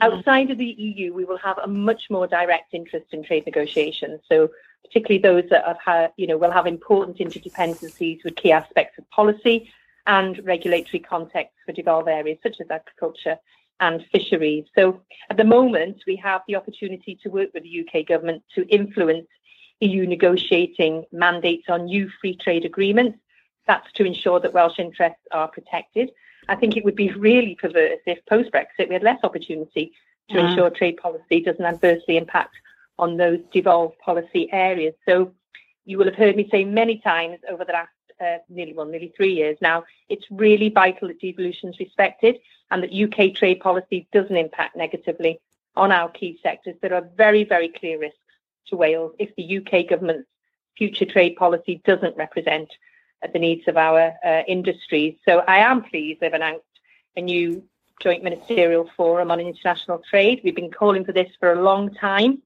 Outside 0.00 0.50
of 0.50 0.58
the 0.58 0.66
EU, 0.66 1.14
we 1.14 1.24
will 1.24 1.38
have 1.38 1.58
a 1.58 1.66
much 1.66 2.10
more 2.10 2.26
direct 2.26 2.74
interest 2.74 3.06
in 3.12 3.22
trade 3.22 3.46
negotiations. 3.46 4.20
So, 4.28 4.50
particularly 4.84 5.22
those 5.22 5.48
that 5.50 5.78
have 5.84 6.12
you 6.16 6.26
know, 6.26 6.36
will 6.36 6.50
have 6.50 6.66
important 6.66 7.18
interdependencies 7.18 8.22
with 8.22 8.36
key 8.36 8.52
aspects 8.52 8.98
of 8.98 9.08
policy 9.10 9.70
and 10.06 10.44
regulatory 10.44 11.00
context 11.00 11.54
for 11.64 11.72
devolved 11.72 12.08
areas 12.08 12.38
such 12.42 12.60
as 12.60 12.70
agriculture 12.70 13.38
and 13.80 14.04
fisheries. 14.12 14.64
So, 14.74 15.02
at 15.30 15.36
the 15.36 15.44
moment, 15.44 16.02
we 16.06 16.16
have 16.16 16.42
the 16.46 16.56
opportunity 16.56 17.18
to 17.22 17.28
work 17.28 17.50
with 17.54 17.64
the 17.64 17.86
UK 17.86 18.06
government 18.06 18.42
to 18.54 18.66
influence 18.68 19.26
EU 19.80 20.06
negotiating 20.06 21.04
mandates 21.12 21.68
on 21.68 21.86
new 21.86 22.08
free 22.20 22.36
trade 22.36 22.64
agreements. 22.64 23.18
That's 23.66 23.90
to 23.92 24.04
ensure 24.04 24.40
that 24.40 24.52
Welsh 24.52 24.78
interests 24.78 25.22
are 25.32 25.48
protected 25.48 26.10
I 26.48 26.56
think 26.56 26.76
it 26.76 26.84
would 26.84 26.96
be 26.96 27.12
really 27.12 27.54
perverse 27.54 28.00
if 28.06 28.24
post 28.26 28.50
Brexit 28.52 28.88
we 28.88 28.94
had 28.94 29.02
less 29.02 29.20
opportunity 29.22 29.92
to 30.30 30.36
mm. 30.36 30.50
ensure 30.50 30.70
trade 30.70 30.96
policy 30.96 31.40
doesn't 31.40 31.64
adversely 31.64 32.16
impact 32.16 32.54
on 32.98 33.16
those 33.16 33.40
devolved 33.52 33.98
policy 33.98 34.48
areas. 34.52 34.94
So 35.06 35.32
you 35.84 35.98
will 35.98 36.06
have 36.06 36.14
heard 36.14 36.36
me 36.36 36.48
say 36.50 36.64
many 36.64 36.98
times 36.98 37.38
over 37.50 37.64
the 37.64 37.72
last 37.72 37.90
uh, 38.20 38.38
nearly 38.48 38.72
well, 38.72 38.86
nearly 38.86 39.12
three 39.16 39.34
years 39.34 39.56
now, 39.60 39.84
it's 40.08 40.26
really 40.30 40.68
vital 40.68 41.08
that 41.08 41.20
devolution 41.20 41.70
is 41.70 41.78
respected 41.78 42.38
and 42.70 42.82
that 42.82 42.92
UK 42.92 43.34
trade 43.34 43.60
policy 43.60 44.08
doesn't 44.12 44.36
impact 44.36 44.76
negatively 44.76 45.40
on 45.76 45.92
our 45.92 46.08
key 46.10 46.38
sectors. 46.42 46.76
There 46.80 46.94
are 46.94 47.08
very, 47.16 47.44
very 47.44 47.68
clear 47.68 47.98
risks 47.98 48.18
to 48.68 48.76
Wales 48.76 49.12
if 49.18 49.34
the 49.36 49.58
UK 49.58 49.88
government's 49.88 50.28
future 50.76 51.04
trade 51.04 51.36
policy 51.36 51.80
doesn't 51.84 52.16
represent 52.16 52.68
the 53.32 53.38
needs 53.38 53.66
of 53.68 53.76
our 53.76 54.14
uh, 54.24 54.42
industries. 54.46 55.16
So 55.24 55.38
I 55.46 55.58
am 55.58 55.82
pleased 55.82 56.20
they've 56.20 56.32
announced 56.32 56.64
a 57.16 57.20
new 57.20 57.62
joint 58.00 58.22
ministerial 58.22 58.90
forum 58.96 59.30
on 59.30 59.40
international 59.40 60.02
trade. 60.10 60.40
We've 60.44 60.54
been 60.54 60.70
calling 60.70 61.04
for 61.04 61.12
this 61.12 61.30
for 61.38 61.52
a 61.52 61.62
long 61.62 61.94
time. 61.94 62.42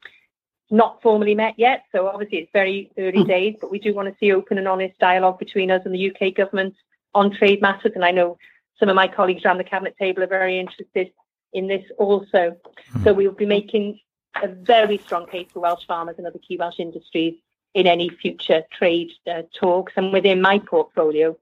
Not 0.70 1.00
formally 1.02 1.34
met 1.34 1.54
yet, 1.56 1.84
so 1.92 2.08
obviously 2.08 2.38
it's 2.38 2.52
very 2.52 2.90
early 2.98 3.22
hmm. 3.22 3.28
days, 3.28 3.56
but 3.60 3.70
we 3.70 3.78
do 3.78 3.94
want 3.94 4.08
to 4.08 4.18
see 4.18 4.32
open 4.32 4.58
and 4.58 4.68
honest 4.68 4.98
dialogue 4.98 5.38
between 5.38 5.70
us 5.70 5.82
and 5.84 5.94
the 5.94 6.10
UK 6.10 6.34
government 6.34 6.74
on 7.14 7.30
trade 7.30 7.62
matters. 7.62 7.92
And 7.94 8.04
I 8.04 8.10
know 8.10 8.36
some 8.78 8.88
of 8.88 8.94
my 8.94 9.08
colleagues 9.08 9.44
around 9.44 9.58
the 9.58 9.64
cabinet 9.64 9.96
table 9.98 10.22
are 10.22 10.28
very 10.28 10.58
interested 10.58 11.10
in 11.52 11.68
this 11.68 11.84
also. 11.98 12.56
Hmm. 12.92 13.04
So 13.04 13.14
we'll 13.14 13.32
be 13.32 13.46
making 13.46 14.00
a 14.42 14.48
very 14.48 14.98
strong 14.98 15.26
case 15.26 15.48
for 15.52 15.60
Welsh 15.60 15.86
farmers 15.86 16.16
and 16.18 16.26
other 16.26 16.38
key 16.38 16.56
Welsh 16.56 16.78
industries 16.78 17.34
in 17.74 17.86
any 17.86 18.08
future 18.08 18.62
trade 18.72 19.10
uh, 19.30 19.42
talks. 19.58 19.92
And 19.96 20.12
within 20.12 20.40
my 20.40 20.58
portfolio, 20.58 21.36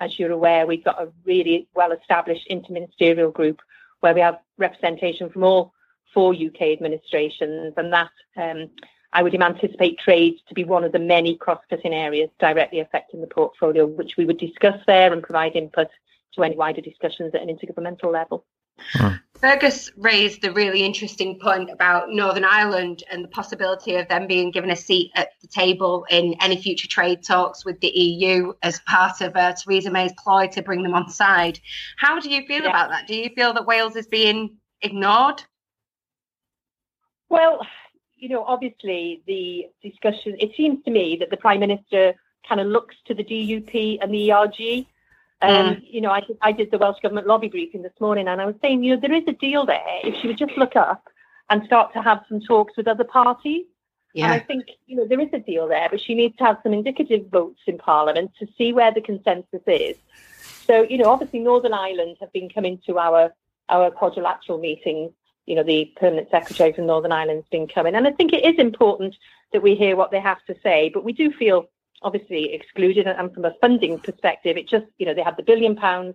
as 0.00 0.18
you're 0.18 0.32
aware, 0.32 0.66
we've 0.66 0.84
got 0.84 1.00
a 1.00 1.12
really 1.24 1.68
well 1.74 1.92
established 1.92 2.48
interministerial 2.50 3.32
group 3.32 3.60
where 4.00 4.14
we 4.14 4.20
have 4.20 4.38
representation 4.58 5.28
from 5.30 5.44
all 5.44 5.72
four 6.12 6.34
UK 6.34 6.62
administrations. 6.62 7.74
And 7.76 7.92
that 7.92 8.10
um, 8.36 8.70
I 9.12 9.22
would 9.22 9.34
anticipate 9.34 9.98
trade 9.98 10.36
to 10.48 10.54
be 10.54 10.64
one 10.64 10.84
of 10.84 10.92
the 10.92 10.98
many 10.98 11.36
cross 11.36 11.60
cutting 11.68 11.94
areas 11.94 12.30
directly 12.38 12.80
affecting 12.80 13.20
the 13.20 13.26
portfolio, 13.26 13.86
which 13.86 14.16
we 14.16 14.24
would 14.24 14.38
discuss 14.38 14.80
there 14.86 15.12
and 15.12 15.22
provide 15.22 15.56
input 15.56 15.88
to 16.34 16.44
any 16.44 16.56
wider 16.56 16.80
discussions 16.80 17.34
at 17.34 17.42
an 17.42 17.48
intergovernmental 17.48 18.12
level. 18.12 18.44
Hmm. 18.92 19.14
Fergus 19.34 19.90
raised 19.96 20.42
the 20.42 20.52
really 20.52 20.84
interesting 20.84 21.38
point 21.38 21.70
about 21.70 22.10
Northern 22.10 22.44
Ireland 22.44 23.02
and 23.10 23.24
the 23.24 23.28
possibility 23.28 23.96
of 23.96 24.08
them 24.08 24.26
being 24.26 24.50
given 24.50 24.70
a 24.70 24.76
seat 24.76 25.10
at 25.14 25.30
the 25.40 25.48
table 25.48 26.06
in 26.10 26.34
any 26.40 26.56
future 26.56 26.88
trade 26.88 27.24
talks 27.24 27.64
with 27.64 27.80
the 27.80 27.88
EU 27.88 28.52
as 28.62 28.80
part 28.80 29.20
of 29.20 29.34
uh, 29.36 29.54
Theresa 29.54 29.90
May's 29.90 30.12
ploy 30.22 30.46
to 30.48 30.62
bring 30.62 30.82
them 30.82 30.94
on 30.94 31.08
side. 31.08 31.58
How 31.98 32.20
do 32.20 32.30
you 32.30 32.46
feel 32.46 32.62
yeah. 32.62 32.70
about 32.70 32.90
that? 32.90 33.06
Do 33.06 33.14
you 33.14 33.30
feel 33.34 33.52
that 33.54 33.66
Wales 33.66 33.96
is 33.96 34.06
being 34.06 34.56
ignored? 34.82 35.42
Well, 37.30 37.66
you 38.16 38.28
know, 38.28 38.44
obviously 38.44 39.22
the 39.26 39.68
discussion, 39.82 40.36
it 40.38 40.50
seems 40.56 40.84
to 40.84 40.90
me 40.90 41.16
that 41.20 41.30
the 41.30 41.38
Prime 41.38 41.60
Minister 41.60 42.14
kind 42.46 42.60
of 42.60 42.66
looks 42.66 42.96
to 43.06 43.14
the 43.14 43.24
DUP 43.24 43.98
and 44.02 44.12
the 44.12 44.30
ERG 44.30 44.86
um, 45.42 45.76
mm. 45.76 45.82
You 45.88 46.00
know, 46.00 46.10
I, 46.10 46.22
I 46.42 46.52
did 46.52 46.70
the 46.70 46.78
Welsh 46.78 47.00
Government 47.00 47.26
lobby 47.26 47.48
briefing 47.48 47.82
this 47.82 47.98
morning, 48.00 48.28
and 48.28 48.40
I 48.40 48.46
was 48.46 48.54
saying, 48.60 48.84
you 48.84 48.94
know, 48.94 49.00
there 49.00 49.14
is 49.14 49.24
a 49.26 49.32
deal 49.32 49.64
there 49.64 50.00
if 50.04 50.14
she 50.20 50.28
would 50.28 50.38
just 50.38 50.56
look 50.56 50.76
up 50.76 51.08
and 51.48 51.64
start 51.64 51.92
to 51.94 52.02
have 52.02 52.24
some 52.28 52.40
talks 52.40 52.76
with 52.76 52.86
other 52.86 53.04
parties. 53.04 53.64
Yeah. 54.12 54.26
And 54.26 54.34
I 54.34 54.38
think, 54.40 54.66
you 54.86 54.96
know, 54.96 55.06
there 55.06 55.20
is 55.20 55.28
a 55.32 55.38
deal 55.38 55.66
there, 55.68 55.88
but 55.90 56.00
she 56.00 56.14
needs 56.14 56.36
to 56.38 56.44
have 56.44 56.58
some 56.62 56.72
indicative 56.72 57.28
votes 57.30 57.60
in 57.66 57.78
Parliament 57.78 58.32
to 58.38 58.46
see 58.58 58.72
where 58.72 58.92
the 58.92 59.00
consensus 59.00 59.62
is. 59.66 59.96
So, 60.66 60.82
you 60.82 60.98
know, 60.98 61.08
obviously 61.08 61.38
Northern 61.38 61.72
Ireland 61.72 62.18
have 62.20 62.32
been 62.32 62.48
coming 62.48 62.80
to 62.86 62.98
our 62.98 63.32
our 63.68 63.90
quadrilateral 63.92 64.58
meetings. 64.58 65.12
You 65.50 65.56
know, 65.56 65.64
the 65.64 65.92
permanent 65.96 66.30
secretary 66.30 66.72
from 66.72 66.86
Northern 66.86 67.12
Ireland's 67.12 67.48
been 67.50 67.66
coming, 67.66 67.94
and 67.94 68.06
I 68.06 68.12
think 68.12 68.32
it 68.32 68.44
is 68.44 68.58
important 68.58 69.16
that 69.52 69.62
we 69.62 69.74
hear 69.74 69.96
what 69.96 70.10
they 70.12 70.20
have 70.20 70.44
to 70.46 70.54
say. 70.62 70.90
But 70.94 71.04
we 71.04 71.12
do 71.12 71.32
feel 71.32 71.68
obviously 72.02 72.52
excluded. 72.52 73.06
And 73.06 73.32
from 73.32 73.44
a 73.44 73.54
funding 73.60 73.98
perspective, 73.98 74.56
it 74.56 74.68
just, 74.68 74.86
you 74.98 75.06
know, 75.06 75.14
they 75.14 75.22
have 75.22 75.36
the 75.36 75.42
billion 75.42 75.76
pounds 75.76 76.14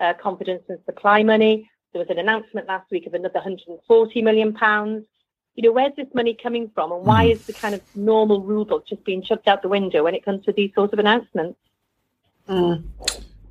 uh, 0.00 0.14
confidence 0.14 0.62
and 0.68 0.78
supply 0.84 1.22
money. 1.22 1.70
There 1.92 2.00
was 2.00 2.10
an 2.10 2.18
announcement 2.18 2.66
last 2.66 2.90
week 2.90 3.06
of 3.06 3.14
another 3.14 3.34
140 3.34 4.22
million 4.22 4.52
pounds. 4.52 5.06
You 5.54 5.62
know, 5.62 5.72
where's 5.72 5.94
this 5.96 6.12
money 6.14 6.34
coming 6.34 6.70
from, 6.74 6.90
and 6.90 7.06
why 7.06 7.26
mm. 7.26 7.32
is 7.32 7.46
the 7.46 7.52
kind 7.52 7.76
of 7.76 7.80
normal 7.94 8.42
rule 8.42 8.64
book 8.64 8.86
just 8.88 9.04
being 9.04 9.22
chucked 9.22 9.46
out 9.46 9.62
the 9.62 9.68
window 9.68 10.02
when 10.02 10.14
it 10.14 10.24
comes 10.24 10.44
to 10.46 10.52
these 10.52 10.74
sorts 10.74 10.92
of 10.92 10.98
announcements? 10.98 11.58
Mm. 12.48 12.82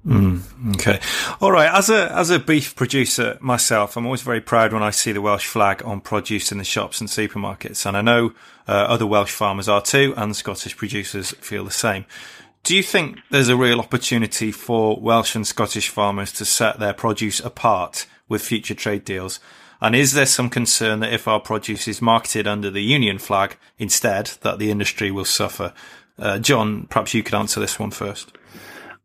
Mm, 0.06 0.76
okay. 0.76 1.00
All 1.39 1.52
right. 1.52 1.74
As 1.74 1.89
a 1.89 2.12
as 2.12 2.30
a 2.30 2.38
beef 2.38 2.76
producer 2.76 3.38
myself, 3.39 3.96
I'm 3.96 4.06
always 4.06 4.22
very 4.22 4.42
proud 4.42 4.74
when 4.74 4.84
I 4.84 4.92
see 4.92 5.13
the 5.13 5.22
Welsh 5.22 5.48
flag 5.48 5.82
on 5.86 6.02
produce 6.02 6.52
in 6.52 6.58
the 6.58 6.66
shops 6.66 7.00
and 7.00 7.10
supermarkets, 7.10 7.86
and 7.86 7.96
I 7.96 8.02
know 8.02 8.34
uh, 8.68 8.72
other 8.72 9.08
Welsh 9.08 9.32
farmers 9.32 9.70
are 9.70 9.82
too, 9.82 10.13
and 10.18 10.36
Scottish 10.36 10.76
producers 10.76 11.32
feel 11.39 11.63
the 11.63 11.72
same. 11.72 12.06
Do 12.63 12.76
you 12.76 12.84
think 12.84 13.20
there's 13.30 13.50
a 13.50 13.58
real 13.58 13.80
opportunity 13.80 14.52
for 14.52 14.98
Welsh 15.00 15.36
and 15.36 15.48
Scottish 15.48 15.89
farmers 15.89 16.32
to 16.34 16.46
set 16.46 16.80
their 16.80 16.94
produce 16.94 17.39
apart 17.39 18.06
with 18.28 18.42
future 18.42 18.76
trade 18.76 19.06
deals? 19.06 19.39
And 19.82 19.96
is 19.96 20.13
there 20.13 20.26
some 20.26 20.50
concern 20.50 21.02
that 21.02 21.12
if 21.12 21.28
our 21.28 21.42
produce 21.42 21.89
is 21.89 22.02
marketed 22.02 22.48
under 22.48 22.70
the 22.70 22.82
Union 22.82 23.20
flag 23.20 23.58
instead, 23.78 24.32
that 24.42 24.60
the 24.60 24.72
industry 24.72 25.12
will 25.12 25.26
suffer? 25.26 25.74
Uh, 26.18 26.39
John, 26.39 26.88
perhaps 26.88 27.13
you 27.13 27.22
could 27.22 27.34
answer 27.34 27.60
this 27.60 27.78
one 27.78 27.92
first. 27.92 28.32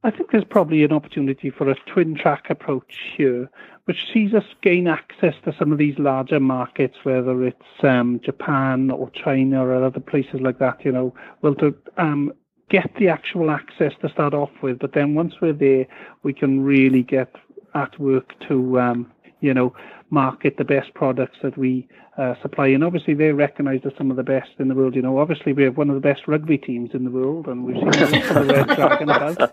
I 0.05 0.11
think 0.11 0.31
there's 0.31 0.45
probably 0.45 0.85
an 0.85 0.93
opportunity 0.93 1.51
for 1.51 1.69
a 1.69 1.75
twin 1.87 2.15
track 2.15 2.51
approach 2.51 3.01
here, 3.17 3.51
which 3.87 4.07
sees 4.13 4.33
us 4.33 4.45
gain 4.63 4.87
access 4.87 5.35
to 5.45 5.55
some 5.59 5.73
of 5.73 5.79
these 5.79 5.99
larger 5.99 6.39
markets, 6.39 6.97
whether 7.03 7.45
it's 7.45 7.83
um, 7.83 8.21
Japan 8.25 8.91
or 8.91 9.11
China 9.11 9.67
or 9.67 9.83
other 9.83 10.01
places 10.01 10.41
like 10.41 10.59
that. 10.61 10.85
You 10.85 10.93
know, 10.93 11.15
well 11.43 11.57
to 11.57 11.75
um, 11.97 12.33
get 12.71 12.91
the 12.99 13.09
actual 13.09 13.51
access 13.51 13.93
to 14.03 14.09
start 14.09 14.35
off 14.35 14.51
with, 14.63 14.79
but 14.79 14.93
then 14.93 15.15
once 15.15 15.35
we're 15.41 15.53
there, 15.53 15.87
we 16.23 16.33
can 16.33 16.63
really 16.63 17.03
get 17.03 17.35
at 17.75 17.99
work 17.99 18.39
to 18.49 18.79
um, 18.79 19.13
you 19.41 19.55
know 19.55 19.73
market 20.11 20.57
the 20.57 20.65
best 20.65 20.93
products 20.95 21.37
that 21.43 21.57
we 21.59 21.87
uh, 22.17 22.35
supply. 22.43 22.67
And 22.69 22.83
obviously, 22.83 23.15
they're 23.15 23.35
recognised 23.35 23.87
as 23.87 23.93
some 23.97 24.11
of 24.11 24.17
the 24.17 24.23
best 24.23 24.51
in 24.59 24.69
the 24.69 24.75
world. 24.75 24.97
You 24.97 25.03
know, 25.03 25.19
obviously, 25.19 25.53
we 25.53 25.63
have 25.63 25.77
one 25.77 25.89
of 25.89 25.95
the 25.95 26.01
best 26.01 26.27
rugby 26.27 26.59
teams 26.59 26.91
in 26.93 27.05
the 27.05 27.11
world, 27.11 27.47
and 27.47 27.65
we've 27.65 27.77
seen 27.77 27.91
the 27.91 28.47
Red 28.49 28.67
Dragon 28.77 29.11
about 29.11 29.53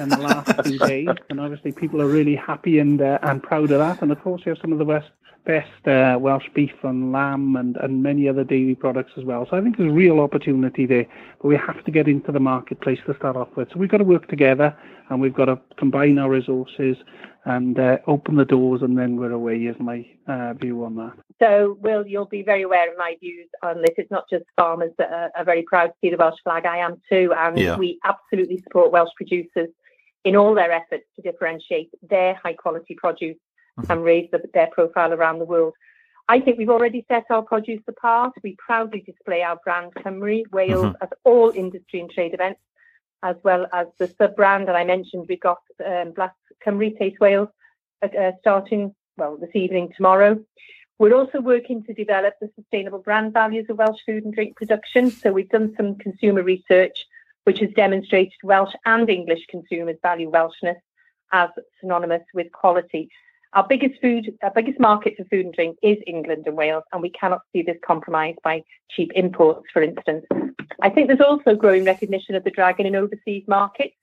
in 0.00 0.08
the 0.08 0.18
last 0.18 0.66
few 0.66 0.78
days. 0.78 1.08
And 1.28 1.40
obviously, 1.40 1.72
people 1.72 2.00
are 2.00 2.08
really 2.08 2.36
happy 2.36 2.78
and 2.78 3.00
uh, 3.00 3.18
and 3.22 3.42
proud 3.42 3.70
of 3.70 3.78
that. 3.78 4.02
And 4.02 4.10
of 4.10 4.20
course, 4.22 4.42
we 4.44 4.50
have 4.50 4.58
some 4.60 4.72
of 4.72 4.78
the 4.78 4.84
best 4.84 5.10
best 5.44 5.86
uh, 5.86 6.18
Welsh 6.18 6.48
beef 6.54 6.72
and 6.82 7.12
lamb 7.12 7.56
and, 7.56 7.76
and 7.76 8.02
many 8.02 8.28
other 8.28 8.44
dairy 8.44 8.74
products 8.74 9.12
as 9.16 9.24
well. 9.24 9.46
So 9.50 9.56
I 9.56 9.62
think 9.62 9.78
there's 9.78 9.90
a 9.90 9.94
real 9.94 10.20
opportunity 10.20 10.86
there, 10.86 11.06
but 11.40 11.48
we 11.48 11.56
have 11.56 11.84
to 11.84 11.90
get 11.90 12.08
into 12.08 12.32
the 12.32 12.40
marketplace 12.40 12.98
to 13.06 13.14
start 13.16 13.36
off 13.36 13.48
with. 13.56 13.68
So 13.72 13.78
we've 13.78 13.90
got 13.90 13.98
to 13.98 14.04
work 14.04 14.28
together 14.28 14.76
and 15.08 15.20
we've 15.20 15.34
got 15.34 15.46
to 15.46 15.60
combine 15.76 16.18
our 16.18 16.30
resources 16.30 16.96
and 17.44 17.78
uh, 17.78 17.98
open 18.06 18.36
the 18.36 18.44
doors, 18.44 18.82
and 18.82 18.98
then 18.98 19.16
we're 19.16 19.32
away. 19.32 19.56
Is 19.56 19.76
my 19.80 20.06
uh, 20.28 20.52
view 20.54 20.84
on 20.84 20.96
that. 20.96 21.14
So, 21.40 21.78
Will, 21.80 22.06
you'll 22.06 22.26
be 22.26 22.42
very 22.42 22.62
aware 22.62 22.90
of 22.90 22.98
my 22.98 23.16
views 23.18 23.48
on 23.62 23.80
this. 23.80 23.94
It's 23.96 24.10
not 24.10 24.24
just 24.28 24.44
farmers 24.58 24.92
that 24.98 25.10
are, 25.10 25.30
are 25.34 25.44
very 25.44 25.62
proud 25.62 25.86
to 25.86 25.94
see 26.02 26.10
the 26.10 26.18
Welsh 26.18 26.38
flag. 26.44 26.66
I 26.66 26.78
am 26.78 27.00
too, 27.10 27.32
and 27.36 27.58
yeah. 27.58 27.76
we 27.76 27.98
absolutely 28.04 28.58
support 28.58 28.92
Welsh 28.92 29.10
producers 29.16 29.70
in 30.24 30.36
all 30.36 30.54
their 30.54 30.70
efforts 30.70 31.04
to 31.16 31.22
differentiate 31.22 31.90
their 32.02 32.34
high 32.34 32.52
quality 32.52 32.94
produce 32.94 33.38
mm-hmm. 33.82 33.92
and 33.92 34.04
raise 34.04 34.28
the, 34.30 34.42
their 34.54 34.68
profile 34.68 35.12
around 35.12 35.38
the 35.38 35.44
world. 35.44 35.74
I 36.28 36.40
think 36.40 36.58
we've 36.58 36.70
already 36.70 37.04
set 37.08 37.24
our 37.30 37.42
produce 37.42 37.82
apart. 37.88 38.32
We 38.42 38.56
proudly 38.64 39.00
display 39.00 39.42
our 39.42 39.58
brand 39.64 39.92
Cymru, 39.94 40.42
Wales, 40.52 40.84
mm-hmm. 40.84 41.02
at 41.02 41.12
all 41.24 41.50
industry 41.50 42.00
and 42.00 42.10
trade 42.10 42.34
events 42.34 42.60
as 43.22 43.36
well 43.42 43.66
as 43.72 43.86
the 43.98 44.08
sub 44.18 44.34
brand 44.36 44.68
that 44.68 44.76
I 44.76 44.84
mentioned. 44.84 45.26
We've 45.28 45.40
got 45.40 45.58
um, 45.84 46.12
Blas 46.12 46.32
Cymru 46.66 46.96
Taste 46.98 47.20
Wales 47.20 47.48
uh, 48.02 48.08
uh, 48.18 48.32
starting, 48.40 48.94
well, 49.16 49.36
this 49.36 49.54
evening, 49.54 49.92
tomorrow. 49.96 50.40
We're 50.98 51.14
also 51.14 51.40
working 51.40 51.82
to 51.84 51.94
develop 51.94 52.34
the 52.40 52.50
sustainable 52.56 52.98
brand 52.98 53.32
values 53.32 53.66
of 53.70 53.78
Welsh 53.78 54.00
food 54.04 54.24
and 54.24 54.34
drink 54.34 54.56
production. 54.56 55.10
So 55.10 55.32
we've 55.32 55.48
done 55.48 55.74
some 55.76 55.96
consumer 55.96 56.42
research 56.42 57.06
which 57.44 57.60
has 57.60 57.70
demonstrated 57.70 58.34
Welsh 58.44 58.74
and 58.84 59.08
English 59.08 59.46
consumers 59.48 59.96
value 60.02 60.30
Welshness 60.30 60.76
as 61.32 61.48
synonymous 61.80 62.22
with 62.34 62.52
quality. 62.52 63.08
Our 63.52 63.66
biggest 63.66 64.00
food, 64.00 64.32
our 64.42 64.52
biggest 64.54 64.78
market 64.78 65.14
for 65.16 65.24
food 65.24 65.46
and 65.46 65.54
drink 65.54 65.76
is 65.82 65.98
England 66.06 66.44
and 66.46 66.56
Wales, 66.56 66.84
and 66.92 67.02
we 67.02 67.10
cannot 67.10 67.42
see 67.52 67.62
this 67.62 67.76
compromised 67.84 68.38
by 68.44 68.62
cheap 68.90 69.10
imports, 69.16 69.66
for 69.72 69.82
instance. 69.82 70.24
I 70.82 70.88
think 70.88 71.08
there's 71.08 71.20
also 71.20 71.56
growing 71.56 71.84
recognition 71.84 72.36
of 72.36 72.44
the 72.44 72.50
dragon 72.50 72.86
in 72.86 72.94
overseas 72.94 73.44
markets. 73.48 73.94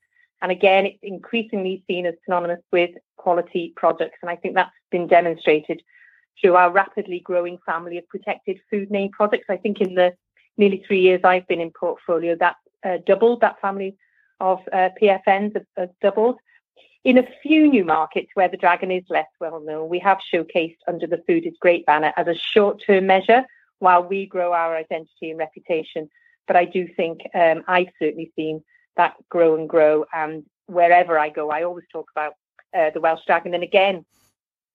And 0.42 0.52
again, 0.52 0.86
it's 0.86 0.98
increasingly 1.02 1.82
seen 1.88 2.06
as 2.06 2.14
synonymous 2.24 2.60
with 2.72 2.90
quality 3.16 3.72
products. 3.74 4.18
And 4.22 4.30
I 4.30 4.36
think 4.36 4.54
that's 4.54 4.70
been 4.90 5.06
demonstrated 5.06 5.82
through 6.40 6.54
our 6.54 6.70
rapidly 6.70 7.20
growing 7.20 7.58
family 7.66 7.98
of 7.98 8.06
protected 8.08 8.60
food 8.70 8.90
name 8.90 9.10
products. 9.10 9.46
I 9.48 9.56
think 9.56 9.80
in 9.80 9.94
the 9.94 10.14
nearly 10.58 10.84
three 10.86 11.00
years 11.00 11.22
I've 11.24 11.48
been 11.48 11.60
in 11.60 11.72
portfolio, 11.72 12.36
that 12.36 12.56
uh, 12.84 12.98
doubled, 13.06 13.40
that 13.40 13.60
family 13.60 13.96
of 14.40 14.60
uh, 14.72 14.90
PFNs 15.00 15.60
have 15.76 15.90
doubled. 16.00 16.38
In 17.04 17.16
a 17.18 17.28
few 17.42 17.68
new 17.68 17.84
markets 17.84 18.28
where 18.34 18.48
the 18.48 18.56
dragon 18.56 18.90
is 18.90 19.04
less 19.08 19.28
well 19.40 19.60
known, 19.60 19.88
we 19.88 19.98
have 20.00 20.18
showcased 20.32 20.78
under 20.86 21.06
the 21.06 21.22
Food 21.26 21.46
is 21.46 21.54
Great 21.60 21.86
banner 21.86 22.12
as 22.16 22.26
a 22.26 22.34
short 22.34 22.82
term 22.84 23.06
measure 23.06 23.44
while 23.78 24.02
we 24.02 24.26
grow 24.26 24.52
our 24.52 24.76
identity 24.76 25.30
and 25.30 25.38
reputation. 25.38 26.10
But 26.46 26.56
I 26.56 26.64
do 26.64 26.88
think 26.96 27.20
um, 27.34 27.62
I've 27.68 27.88
certainly 27.98 28.32
seen 28.34 28.62
that 28.96 29.14
grow 29.28 29.54
and 29.54 29.68
grow. 29.68 30.04
And 30.12 30.44
wherever 30.66 31.18
I 31.18 31.28
go, 31.28 31.50
I 31.50 31.62
always 31.62 31.84
talk 31.92 32.10
about 32.14 32.34
uh, 32.76 32.90
the 32.90 33.00
Welsh 33.00 33.24
dragon. 33.26 33.54
And 33.54 33.62
again, 33.62 34.04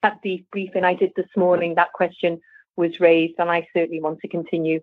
at 0.01 0.19
the 0.23 0.45
briefing 0.51 0.83
I 0.83 0.93
did 0.93 1.11
this 1.15 1.29
morning, 1.35 1.75
that 1.75 1.93
question 1.93 2.39
was 2.75 2.99
raised, 2.99 3.35
and 3.37 3.51
I 3.51 3.67
certainly 3.73 4.01
want 4.01 4.19
to 4.21 4.27
continue 4.27 4.79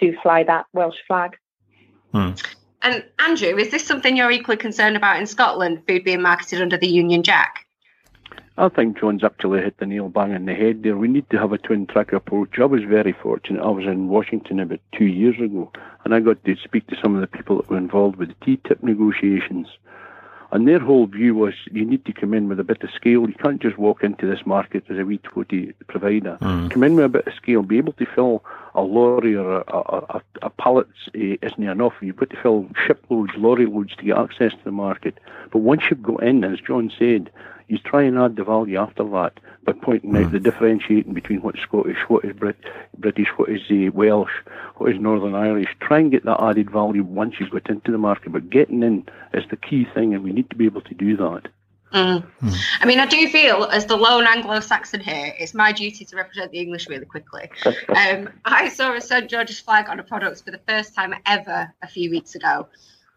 to 0.00 0.16
fly 0.22 0.42
that 0.44 0.66
Welsh 0.72 0.98
flag. 1.06 1.36
Hmm. 2.12 2.32
And 2.86 3.02
Andrew, 3.18 3.58
is 3.58 3.72
this 3.72 3.84
something 3.84 4.16
you're 4.16 4.30
equally 4.30 4.56
concerned 4.56 4.96
about 4.96 5.18
in 5.18 5.26
Scotland, 5.26 5.82
food 5.88 6.04
being 6.04 6.22
marketed 6.22 6.62
under 6.62 6.76
the 6.76 6.86
Union 6.86 7.24
Jack? 7.24 7.66
I 8.56 8.68
think 8.68 9.00
John's 9.00 9.24
actually 9.24 9.60
hit 9.60 9.78
the 9.78 9.86
nail 9.86 10.08
bang 10.08 10.32
on 10.32 10.44
the 10.44 10.54
head 10.54 10.84
there. 10.84 10.96
We 10.96 11.08
need 11.08 11.28
to 11.30 11.38
have 11.40 11.52
a 11.52 11.58
twin 11.58 11.88
track 11.88 12.12
approach. 12.12 12.60
I 12.60 12.64
was 12.64 12.84
very 12.84 13.10
fortunate. 13.10 13.60
I 13.60 13.70
was 13.70 13.86
in 13.86 14.06
Washington 14.06 14.60
about 14.60 14.78
two 14.96 15.06
years 15.06 15.34
ago, 15.40 15.72
and 16.04 16.14
I 16.14 16.20
got 16.20 16.44
to 16.44 16.54
speak 16.62 16.86
to 16.86 16.96
some 17.02 17.16
of 17.16 17.22
the 17.22 17.26
people 17.26 17.56
that 17.56 17.68
were 17.68 17.76
involved 17.76 18.18
with 18.18 18.28
the 18.28 18.56
TTIP 18.56 18.84
negotiations. 18.84 19.66
And 20.56 20.66
their 20.66 20.78
whole 20.78 21.06
view 21.06 21.34
was 21.34 21.52
you 21.70 21.84
need 21.84 22.06
to 22.06 22.14
come 22.14 22.32
in 22.32 22.48
with 22.48 22.58
a 22.58 22.64
bit 22.64 22.82
of 22.82 22.88
scale. 22.90 23.28
You 23.28 23.34
can't 23.34 23.60
just 23.60 23.76
walk 23.76 24.02
into 24.02 24.26
this 24.26 24.46
market 24.46 24.84
as 24.88 24.96
a 24.96 25.04
wee 25.04 25.18
twenty 25.18 25.74
provider. 25.86 26.38
Mm. 26.40 26.70
Come 26.70 26.82
in 26.82 26.96
with 26.96 27.04
a 27.04 27.10
bit 27.10 27.26
of 27.26 27.34
scale, 27.34 27.60
be 27.60 27.76
able 27.76 27.92
to 27.92 28.06
fill 28.06 28.42
a 28.74 28.80
lorry 28.80 29.36
or 29.36 29.58
a, 29.58 29.64
a, 29.68 30.06
a, 30.08 30.22
a 30.40 30.48
pallet 30.48 30.86
uh, 31.08 31.36
isn't 31.42 31.62
enough. 31.62 31.92
You've 32.00 32.16
got 32.16 32.30
to 32.30 32.40
fill 32.40 32.70
shiploads, 32.86 33.34
lorry 33.36 33.66
loads 33.66 33.94
to 33.96 34.04
get 34.04 34.16
access 34.16 34.52
to 34.52 34.64
the 34.64 34.70
market. 34.70 35.18
But 35.50 35.58
once 35.58 35.82
you've 35.90 36.02
got 36.02 36.22
in, 36.22 36.42
as 36.42 36.58
John 36.58 36.90
said, 36.98 37.30
you 37.68 37.78
try 37.78 38.02
and 38.02 38.18
add 38.18 38.36
the 38.36 38.44
value 38.44 38.78
after 38.78 39.04
that 39.04 39.32
by 39.64 39.72
pointing 39.72 40.12
mm. 40.12 40.24
out 40.24 40.32
the 40.32 40.38
differentiating 40.38 41.12
between 41.12 41.42
what's 41.42 41.60
Scottish, 41.60 41.98
what 42.08 42.24
is 42.24 42.34
Brit- 42.36 42.56
British, 42.98 43.28
what 43.36 43.48
is 43.48 43.60
uh, 43.70 43.90
Welsh, 43.92 44.30
what 44.76 44.92
is 44.92 45.00
Northern 45.00 45.34
Irish. 45.34 45.68
Try 45.80 45.98
and 45.98 46.10
get 46.10 46.24
that 46.24 46.40
added 46.40 46.70
value 46.70 47.02
once 47.02 47.34
you've 47.40 47.50
got 47.50 47.68
into 47.68 47.90
the 47.90 47.98
market. 47.98 48.32
But 48.32 48.50
getting 48.50 48.82
in 48.82 49.06
is 49.34 49.44
the 49.50 49.56
key 49.56 49.86
thing, 49.94 50.14
and 50.14 50.22
we 50.22 50.32
need 50.32 50.48
to 50.50 50.56
be 50.56 50.66
able 50.66 50.82
to 50.82 50.94
do 50.94 51.16
that. 51.16 51.48
Mm. 51.92 52.24
Mm. 52.42 52.60
I 52.80 52.84
mean, 52.84 53.00
I 53.00 53.06
do 53.06 53.28
feel 53.28 53.64
as 53.64 53.86
the 53.86 53.96
lone 53.96 54.26
Anglo-Saxon 54.26 55.00
here, 55.00 55.34
it's 55.38 55.54
my 55.54 55.72
duty 55.72 56.04
to 56.04 56.16
represent 56.16 56.52
the 56.52 56.58
English 56.58 56.88
really 56.88 57.06
quickly. 57.06 57.50
um, 57.66 58.28
I 58.44 58.68
saw 58.68 58.94
a 58.94 59.00
St 59.00 59.30
George's 59.30 59.60
flag 59.60 59.88
on 59.88 59.98
a 59.98 60.02
product 60.02 60.44
for 60.44 60.50
the 60.50 60.60
first 60.68 60.94
time 60.94 61.14
ever 61.26 61.72
a 61.82 61.86
few 61.88 62.10
weeks 62.10 62.34
ago, 62.34 62.68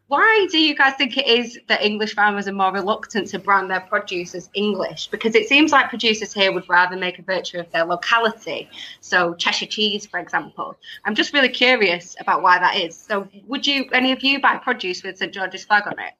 why 0.09 0.47
do 0.49 0.57
you 0.57 0.75
guys 0.75 0.95
think 0.95 1.17
it 1.17 1.27
is 1.27 1.59
that 1.67 1.83
English 1.83 2.15
farmers 2.15 2.47
are 2.47 2.51
more 2.51 2.73
reluctant 2.73 3.27
to 3.27 3.37
brand 3.37 3.69
their 3.69 3.79
produce 3.79 4.33
as 4.33 4.49
English? 4.55 5.07
Because 5.07 5.35
it 5.35 5.47
seems 5.47 5.71
like 5.71 5.89
producers 5.89 6.33
here 6.33 6.51
would 6.51 6.67
rather 6.67 6.97
make 6.97 7.19
a 7.19 7.21
virtue 7.21 7.59
of 7.59 7.71
their 7.71 7.85
locality. 7.85 8.67
So 9.01 9.35
Cheshire 9.35 9.67
cheese, 9.67 10.07
for 10.07 10.19
example. 10.19 10.75
I'm 11.05 11.13
just 11.13 11.31
really 11.31 11.49
curious 11.49 12.15
about 12.19 12.41
why 12.41 12.57
that 12.57 12.77
is. 12.77 12.97
So 12.97 13.27
would 13.45 13.67
you, 13.67 13.85
any 13.93 14.11
of 14.11 14.23
you, 14.23 14.41
buy 14.41 14.57
produce 14.57 15.03
with 15.03 15.19
St 15.19 15.31
George's 15.31 15.63
flag 15.63 15.85
on 15.85 15.99
it? 15.99 16.13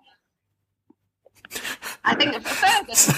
I 2.06 2.14
think 2.14 2.34
the 2.36 2.42
furthest. 2.42 3.10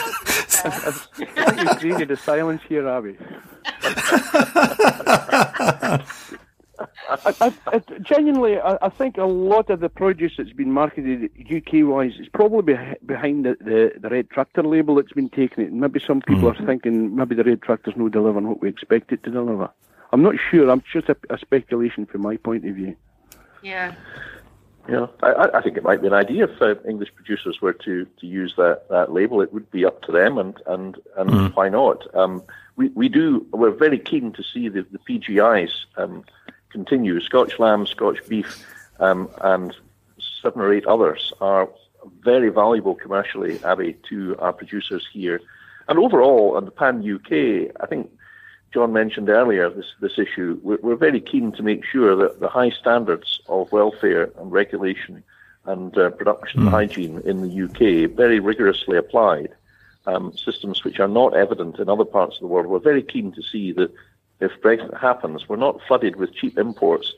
I 0.65 1.51
think 1.51 1.69
you 1.69 1.75
created 1.75 2.12
a 2.12 2.17
silence 2.17 2.62
here, 2.69 2.88
Abby. 2.88 3.17
I, 7.09 7.53
I, 7.67 7.79
genuinely, 8.01 8.59
I, 8.59 8.77
I, 8.81 8.89
think 8.89 9.17
a 9.17 9.25
lot 9.25 9.69
of 9.69 9.79
the 9.79 9.89
produce 9.89 10.33
that's 10.37 10.53
been 10.53 10.71
marketed 10.71 11.29
UK 11.39 11.85
wise 11.87 12.13
is 12.19 12.27
probably 12.29 12.77
behind 13.05 13.45
the, 13.45 13.57
the, 13.59 13.93
the, 13.99 14.09
red 14.09 14.29
tractor 14.29 14.63
label 14.63 14.95
that's 14.95 15.11
been 15.11 15.29
taken. 15.29 15.79
maybe 15.79 15.99
some 15.99 16.21
people 16.21 16.49
mm-hmm. 16.51 16.63
are 16.63 16.65
thinking 16.65 17.15
maybe 17.15 17.35
the 17.35 17.43
red 17.43 17.61
tractor's 17.61 17.95
not 17.97 18.11
delivering 18.11 18.47
what 18.47 18.61
we 18.61 18.69
expect 18.69 19.11
it 19.11 19.23
to 19.23 19.31
deliver. 19.31 19.69
I'm 20.13 20.21
not 20.21 20.35
sure. 20.49 20.69
I'm 20.69 20.83
just 20.91 21.09
a, 21.09 21.17
a 21.29 21.37
speculation 21.37 22.05
from 22.05 22.21
my 22.21 22.37
point 22.37 22.65
of 22.65 22.75
view. 22.75 22.95
Yeah. 23.61 23.95
Yeah, 24.89 25.07
I, 25.21 25.49
I 25.53 25.61
think 25.61 25.77
it 25.77 25.83
might 25.83 26.01
be 26.01 26.07
an 26.07 26.13
idea 26.13 26.45
if 26.45 26.61
uh, 26.61 26.75
English 26.87 27.13
producers 27.13 27.61
were 27.61 27.73
to, 27.73 28.05
to 28.19 28.27
use 28.27 28.55
that, 28.57 28.89
that 28.89 29.13
label. 29.13 29.41
It 29.41 29.53
would 29.53 29.69
be 29.69 29.85
up 29.85 30.01
to 30.03 30.11
them, 30.11 30.39
and 30.39 30.59
and, 30.65 30.97
and 31.17 31.29
mm. 31.29 31.55
why 31.55 31.69
not? 31.69 32.13
Um, 32.15 32.41
we 32.75 32.89
we 32.89 33.07
do. 33.07 33.45
We're 33.51 33.69
very 33.71 33.99
keen 33.99 34.31
to 34.33 34.43
see 34.43 34.69
the, 34.69 34.85
the 34.91 34.97
PGIs 34.97 35.71
um, 35.97 36.23
continue. 36.71 37.19
Scotch 37.21 37.60
lamb, 37.60 37.86
Scotch 37.86 38.19
beef, 38.27 38.65
um, 38.99 39.29
and 39.41 39.75
seven 40.41 40.62
or 40.62 40.73
eight 40.73 40.86
others 40.86 41.34
are 41.41 41.69
very 42.21 42.49
valuable 42.49 42.95
commercially, 42.95 43.60
Abby, 43.63 43.97
to 44.10 44.36
our 44.39 44.53
producers 44.53 45.07
here. 45.12 45.41
And 45.88 45.99
overall, 45.99 46.55
on 46.55 46.65
the 46.65 46.71
pan 46.71 46.99
UK, 46.99 47.75
I 47.81 47.88
think 47.88 48.10
John 48.73 48.93
mentioned 48.93 49.29
earlier 49.29 49.69
this, 49.69 49.93
this 49.99 50.17
issue. 50.17 50.60
We're, 50.63 50.79
we're, 50.81 50.95
very 50.95 51.19
keen 51.19 51.51
to 51.53 51.63
make 51.63 51.84
sure 51.86 52.15
that 52.15 52.39
the 52.39 52.47
high 52.47 52.69
standards 52.69 53.41
of 53.47 53.71
welfare 53.71 54.31
and 54.38 54.51
regulation 54.51 55.23
and 55.65 55.95
uh, 55.97 56.10
production 56.12 56.62
mm. 56.62 56.69
hygiene 56.69 57.21
in 57.25 57.41
the 57.41 57.63
UK 57.65 58.10
very 58.15 58.39
rigorously 58.39 58.97
applied. 58.97 59.49
Um, 60.07 60.36
systems 60.36 60.84
which 60.84 60.99
are 60.99 61.07
not 61.07 61.36
evident 61.36 61.77
in 61.77 61.88
other 61.88 62.05
parts 62.05 62.36
of 62.38 62.41
the 62.41 62.47
world. 62.47 62.65
We're 62.65 62.79
very 62.79 63.03
keen 63.03 63.31
to 63.34 63.43
see 63.43 63.71
that 63.73 63.93
if 64.41 64.60
Brexit 64.62 64.99
happens, 64.99 65.47
we're 65.47 65.56
not 65.56 65.82
flooded 65.88 66.15
with 66.15 66.34
cheap 66.34 66.58
imports 66.58 67.13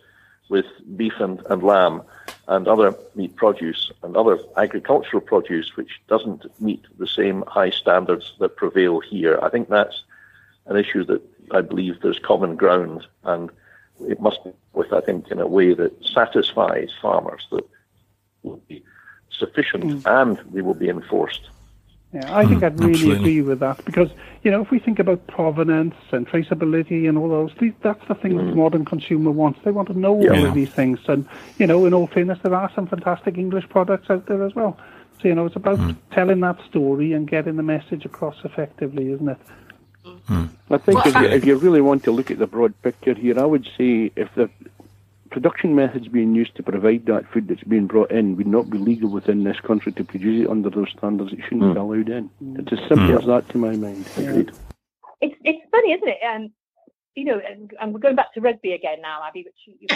with 0.50 0.66
beef 0.98 1.14
and, 1.20 1.42
and 1.50 1.64
lamb 1.64 2.02
and 2.48 2.68
other 2.68 2.94
meat 3.16 3.36
produce 3.36 3.92
and 4.04 4.16
other 4.16 4.38
agricultural 4.58 5.22
produce 5.22 5.76
which 5.78 6.02
doesn't 6.08 6.46
meet 6.62 6.84
the 7.00 7.08
same 7.08 7.44
high 7.48 7.70
standards 7.70 8.34
that 8.40 8.58
prevail 8.58 9.00
here. 9.00 9.40
I 9.42 9.50
think 9.50 9.70
that's 9.70 10.04
an 10.66 10.76
issue 10.76 11.06
that 11.06 11.22
I 11.52 11.62
believe 11.62 12.02
there's 12.02 12.20
common 12.20 12.56
ground, 12.56 13.08
and 13.24 13.50
it 14.08 14.20
must 14.20 14.44
be 14.44 14.52
with, 14.74 14.92
I 14.94 15.02
think, 15.02 15.30
in 15.32 15.40
a 15.40 15.48
way 15.48 15.74
that 15.74 16.06
satisfies 16.06 16.92
farmers 17.02 17.48
that 17.52 17.66
will 18.44 18.62
be 18.68 18.84
sufficient 19.32 19.84
mm. 19.84 20.22
and 20.22 20.40
they 20.54 20.62
will 20.62 20.74
be 20.74 20.90
enforced. 20.90 21.50
Yeah, 22.14 22.38
I 22.38 22.46
think 22.46 22.62
mm, 22.62 22.66
I'd 22.66 22.80
really 22.80 22.92
absolutely. 22.92 23.20
agree 23.20 23.42
with 23.42 23.60
that 23.62 23.84
because 23.86 24.10
you 24.44 24.52
know 24.52 24.62
if 24.62 24.70
we 24.70 24.78
think 24.78 25.00
about 25.00 25.26
provenance 25.26 25.96
and 26.12 26.28
traceability 26.28 27.10
and 27.10 27.18
all 27.18 27.28
those, 27.28 27.52
these, 27.60 27.74
that's 27.82 28.08
the 28.08 28.14
thing 28.14 28.34
mm. 28.34 28.50
the 28.50 28.56
modern 28.56 28.86
consumer 28.86 29.32
wants. 29.32 29.60
They 29.64 29.72
want 29.72 29.88
to 29.88 29.98
know 29.98 30.22
yeah. 30.22 30.32
all 30.32 30.46
of 30.46 30.54
these 30.54 30.70
things, 30.70 31.00
and 31.08 31.28
you 31.58 31.66
know, 31.66 31.88
in 31.88 31.94
all 31.94 32.06
fairness, 32.06 32.38
there 32.44 32.54
are 32.54 32.72
some 32.76 32.86
fantastic 32.86 33.38
English 33.40 33.68
products 33.70 34.12
out 34.12 34.28
there 34.28 34.44
as 34.44 34.54
well. 34.54 34.78
So 35.22 35.28
you 35.28 35.34
know, 35.34 35.48
it's 35.48 35.56
about 35.56 35.80
mm. 35.80 35.96
telling 36.12 36.42
that 36.42 36.60
story 36.70 37.14
and 37.14 37.28
getting 37.28 37.56
the 37.56 37.64
message 37.64 38.06
across 38.06 38.36
effectively, 38.44 39.12
isn't 39.12 39.30
it? 39.30 39.38
Hmm. 40.28 40.46
I 40.70 40.78
think 40.78 41.06
if 41.06 41.16
you, 41.16 41.26
if 41.26 41.46
you 41.46 41.58
really 41.58 41.82
want 41.82 42.04
to 42.04 42.12
look 42.12 42.32
at 42.32 42.40
the 42.40 42.48
broad 42.48 42.80
picture 42.82 43.14
here, 43.14 43.40
I 43.40 43.46
would 43.46 43.66
say 43.78 44.12
if 44.16 44.34
the 44.36 44.50
production 45.34 45.76
methods 45.76 46.08
being 46.08 46.36
used 46.36 46.56
to 46.56 46.64
provide 46.64 47.08
that 47.08 47.26
food 47.34 47.48
that's 47.48 47.64
being 47.64 47.88
brought 47.88 48.12
in 48.12 48.38
would 48.38 48.48
not 48.48 48.70
be 48.70 48.78
legal 48.78 49.10
within 49.10 49.44
this 49.44 49.60
country 49.60 49.92
to 49.92 50.04
produce 50.04 50.46
it 50.46 50.50
under 50.50 50.70
those 50.70 50.92
standards, 50.96 51.34
it 51.34 51.40
shouldn't 51.44 51.64
mm. 51.64 51.74
be 51.74 51.80
allowed 51.80 52.10
in. 52.10 52.30
It's 52.60 52.72
as 52.72 52.80
simple 52.88 53.08
mm. 53.08 53.20
as 53.20 53.26
that 53.26 53.50
to 53.50 53.58
my 53.58 53.76
mind. 53.76 54.06
Yeah. 54.16 54.44
It's 55.22 55.36
it's 55.44 55.66
funny, 55.72 55.94
isn't 55.94 56.08
it? 56.08 56.18
Um, 56.24 56.52
you 57.16 57.26
know, 57.26 57.40
and, 57.48 57.72
and, 57.80 57.94
we're 57.94 58.00
going 58.00 58.16
back 58.16 58.34
to 58.34 58.42
rugby 58.42 58.74
again 58.74 59.02
now, 59.02 59.22
Abby, 59.24 59.46
which 59.46 59.56
you, 59.66 59.76
you've 59.80 59.92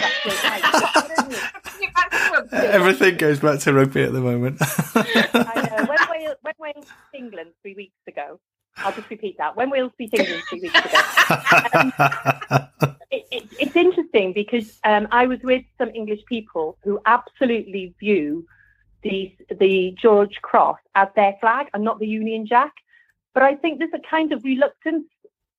Everything 2.52 3.16
goes 3.16 3.40
back 3.40 3.60
to 3.60 3.72
rugby 3.72 4.02
at 4.02 4.12
the 4.12 4.20
moment. 4.20 4.58
I 4.62 5.76
know. 5.78 5.84
When 5.86 5.98
Wales, 6.10 6.36
when 6.42 6.54
Wales 6.58 6.86
England 7.12 7.50
three 7.62 7.74
weeks 7.74 7.96
ago, 8.06 8.40
I'll 8.78 8.92
just 8.92 9.10
repeat 9.10 9.36
that. 9.38 9.56
When 9.56 9.70
Wales 9.70 9.92
beat 9.98 10.14
England 10.14 10.42
two 10.50 10.60
weeks 10.60 10.74
ago, 10.74 10.98
um, 11.74 11.92
it, 13.10 13.26
it, 13.30 13.44
it's 13.58 13.76
interesting 13.76 14.32
because 14.32 14.78
um, 14.84 15.08
I 15.10 15.26
was 15.26 15.40
with 15.42 15.64
some 15.78 15.90
English 15.94 16.20
people 16.26 16.78
who 16.84 17.00
absolutely 17.06 17.94
view 18.00 18.46
the 19.02 19.34
the 19.60 19.94
George 20.00 20.40
Cross 20.42 20.78
as 20.94 21.08
their 21.14 21.36
flag 21.40 21.68
and 21.74 21.84
not 21.84 21.98
the 21.98 22.06
Union 22.06 22.46
Jack. 22.46 22.72
But 23.34 23.42
I 23.42 23.54
think 23.54 23.78
there's 23.78 23.90
a 23.94 24.08
kind 24.10 24.32
of 24.32 24.42
reluctance 24.44 25.06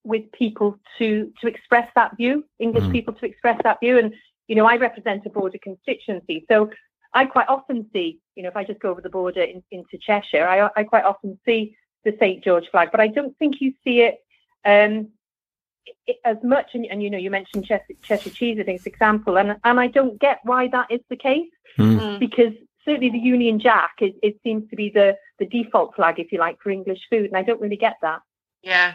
with 0.03 0.31
people 0.31 0.77
to 0.97 1.31
to 1.41 1.47
express 1.47 1.89
that 1.95 2.15
view, 2.17 2.45
English 2.59 2.85
mm. 2.85 2.91
people 2.91 3.13
to 3.15 3.25
express 3.25 3.59
that 3.63 3.79
view. 3.79 3.97
And 3.97 4.13
you 4.47 4.55
know, 4.55 4.65
I 4.65 4.77
represent 4.77 5.25
a 5.25 5.29
border 5.29 5.59
constituency, 5.61 6.45
so 6.49 6.69
I 7.13 7.25
quite 7.25 7.47
often 7.47 7.89
see, 7.91 8.19
you 8.35 8.43
know, 8.43 8.49
if 8.49 8.55
I 8.55 8.63
just 8.63 8.79
go 8.79 8.89
over 8.89 9.01
the 9.01 9.09
border 9.09 9.41
in, 9.41 9.63
into 9.71 9.97
Cheshire, 9.99 10.47
I, 10.47 10.69
I 10.75 10.83
quite 10.83 11.05
often 11.05 11.39
see 11.45 11.75
the 12.05 12.15
St 12.19 12.43
George 12.43 12.69
flag, 12.69 12.89
but 12.91 12.99
I 12.99 13.07
don't 13.07 13.37
think 13.37 13.61
you 13.61 13.73
see 13.83 14.01
it, 14.01 14.19
um, 14.65 15.09
it 16.07 16.17
as 16.23 16.37
much. 16.43 16.71
And, 16.73 16.85
and, 16.85 17.01
you 17.03 17.09
know, 17.09 17.17
you 17.17 17.29
mentioned 17.29 17.65
Cheshire, 17.65 17.95
Cheshire 18.01 18.29
cheese 18.29 18.59
as 18.59 18.67
an 18.67 18.79
example, 18.85 19.37
and 19.37 19.57
and 19.63 19.79
I 19.79 19.87
don't 19.87 20.19
get 20.19 20.39
why 20.43 20.67
that 20.69 20.87
is 20.89 21.01
the 21.09 21.17
case 21.17 21.49
mm. 21.77 22.19
because 22.19 22.53
certainly 22.85 23.09
the 23.09 23.19
Union 23.19 23.59
Jack 23.59 23.95
it, 23.99 24.15
it 24.23 24.39
seems 24.43 24.69
to 24.69 24.75
be 24.75 24.89
the 24.89 25.17
the 25.39 25.45
default 25.45 25.95
flag, 25.95 26.19
if 26.19 26.31
you 26.31 26.39
like, 26.39 26.61
for 26.61 26.69
English 26.69 27.01
food, 27.09 27.25
and 27.25 27.37
I 27.37 27.43
don't 27.43 27.61
really 27.61 27.77
get 27.77 27.95
that. 28.01 28.21
Yeah, 28.61 28.91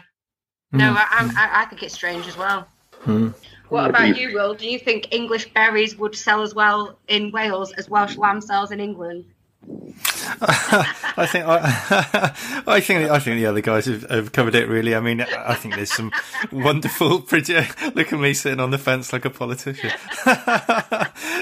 mm. 0.73 0.79
no, 0.79 0.93
I, 0.95 1.05
I, 1.37 1.61
I 1.61 1.65
think 1.65 1.83
it's 1.83 1.93
strange 1.93 2.27
as 2.27 2.37
well. 2.37 2.67
Mm. 3.05 3.33
What 3.69 3.89
about 3.89 4.17
you, 4.17 4.33
Will? 4.33 4.53
Do 4.53 4.69
you 4.69 4.79
think 4.79 5.13
English 5.13 5.51
berries 5.53 5.97
would 5.97 6.15
sell 6.15 6.41
as 6.41 6.53
well 6.53 6.99
in 7.07 7.31
Wales 7.31 7.71
as 7.73 7.89
Welsh 7.89 8.15
lamb 8.15 8.41
sells 8.41 8.71
in 8.71 8.79
England? 8.79 9.25
I 10.41 11.27
think 11.31 11.45
I, 11.45 12.33
I, 12.67 12.79
think 12.81 13.09
I 13.09 13.19
think 13.19 13.37
the 13.37 13.45
other 13.45 13.61
guys 13.61 13.85
have, 13.85 14.03
have, 14.09 14.31
covered 14.31 14.53
it 14.55 14.67
really. 14.67 14.95
I 14.95 14.99
mean, 14.99 15.21
I 15.21 15.55
think 15.55 15.75
there's 15.75 15.91
some 15.91 16.11
wonderful. 16.51 17.25
Look 17.31 17.33
at 17.33 18.11
me 18.13 18.33
sitting 18.33 18.59
on 18.59 18.71
the 18.71 18.77
fence 18.77 19.13
like 19.13 19.25
a 19.25 19.29
politician. 19.29 19.91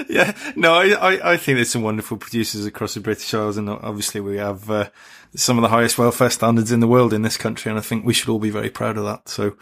yeah, 0.08 0.34
no, 0.56 0.74
I, 0.74 1.32
I, 1.32 1.36
think 1.36 1.56
there's 1.56 1.70
some 1.70 1.82
wonderful 1.82 2.16
producers 2.16 2.64
across 2.66 2.94
the 2.94 3.00
British 3.00 3.32
Isles, 3.34 3.56
and 3.56 3.68
obviously 3.68 4.20
we 4.20 4.36
have 4.36 4.70
uh, 4.70 4.88
some 5.36 5.58
of 5.58 5.62
the 5.62 5.68
highest 5.68 5.98
welfare 5.98 6.30
standards 6.30 6.70
in 6.70 6.80
the 6.80 6.86
world 6.86 7.12
in 7.12 7.22
this 7.22 7.36
country, 7.36 7.70
and 7.70 7.78
I 7.78 7.82
think 7.82 8.04
we 8.04 8.14
should 8.14 8.28
all 8.28 8.38
be 8.38 8.50
very 8.50 8.70
proud 8.70 8.96
of 8.96 9.04
that. 9.04 9.28
So, 9.28 9.56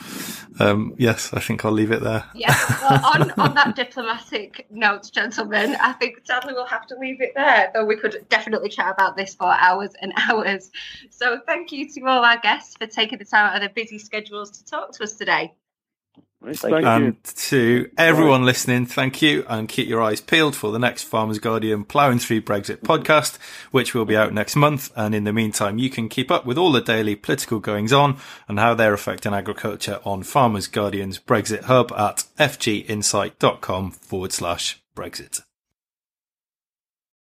um, 0.60 0.94
yes, 0.98 1.32
I 1.32 1.40
think 1.40 1.64
I'll 1.64 1.72
leave 1.72 1.90
it 1.90 2.02
there. 2.02 2.24
Yeah, 2.34 2.54
well, 2.82 3.04
on, 3.06 3.30
on 3.32 3.54
that 3.54 3.74
diplomatic 3.74 4.66
note, 4.70 5.10
gentlemen, 5.12 5.76
I 5.80 5.92
think 5.94 6.20
sadly 6.24 6.52
we'll 6.52 6.66
have 6.66 6.86
to 6.88 6.98
leave 6.98 7.20
it 7.20 7.32
there, 7.34 7.70
though 7.72 7.86
we 7.86 7.96
could 7.96 8.26
definitely 8.28 8.51
chat 8.68 8.92
about 8.92 9.16
this 9.16 9.34
for 9.34 9.46
hours 9.46 9.90
and 10.00 10.12
hours. 10.30 10.70
So, 11.10 11.40
thank 11.46 11.72
you 11.72 11.90
to 11.92 12.00
all 12.06 12.24
our 12.24 12.38
guests 12.38 12.76
for 12.76 12.86
taking 12.86 13.18
the 13.18 13.24
time 13.24 13.46
out 13.46 13.54
of 13.56 13.60
their 13.60 13.70
busy 13.70 13.98
schedules 13.98 14.50
to 14.58 14.64
talk 14.64 14.92
to 14.92 15.04
us 15.04 15.14
today. 15.14 15.52
Thank 16.44 16.84
and 16.84 17.04
you. 17.06 17.14
to 17.22 17.90
everyone 17.96 18.40
right. 18.40 18.46
listening, 18.46 18.86
thank 18.86 19.22
you, 19.22 19.44
and 19.48 19.68
keep 19.68 19.88
your 19.88 20.02
eyes 20.02 20.20
peeled 20.20 20.56
for 20.56 20.72
the 20.72 20.78
next 20.78 21.04
Farmers 21.04 21.38
Guardian 21.38 21.84
Ploughing 21.84 22.18
Through 22.18 22.42
Brexit 22.42 22.78
podcast, 22.78 23.38
which 23.70 23.94
will 23.94 24.04
be 24.04 24.16
out 24.16 24.32
next 24.32 24.56
month. 24.56 24.90
And 24.96 25.14
in 25.14 25.24
the 25.24 25.32
meantime, 25.32 25.78
you 25.78 25.88
can 25.88 26.08
keep 26.08 26.30
up 26.30 26.44
with 26.44 26.58
all 26.58 26.72
the 26.72 26.80
daily 26.80 27.14
political 27.14 27.60
goings 27.60 27.92
on 27.92 28.18
and 28.48 28.58
how 28.58 28.74
they're 28.74 28.94
affecting 28.94 29.34
agriculture 29.34 30.00
on 30.04 30.24
Farmers 30.24 30.66
Guardian's 30.66 31.18
Brexit 31.18 31.64
hub 31.64 31.92
at 31.92 32.24
fginsight.com 32.38 33.92
forward 33.92 34.32
slash 34.32 34.82
Brexit. 34.96 35.42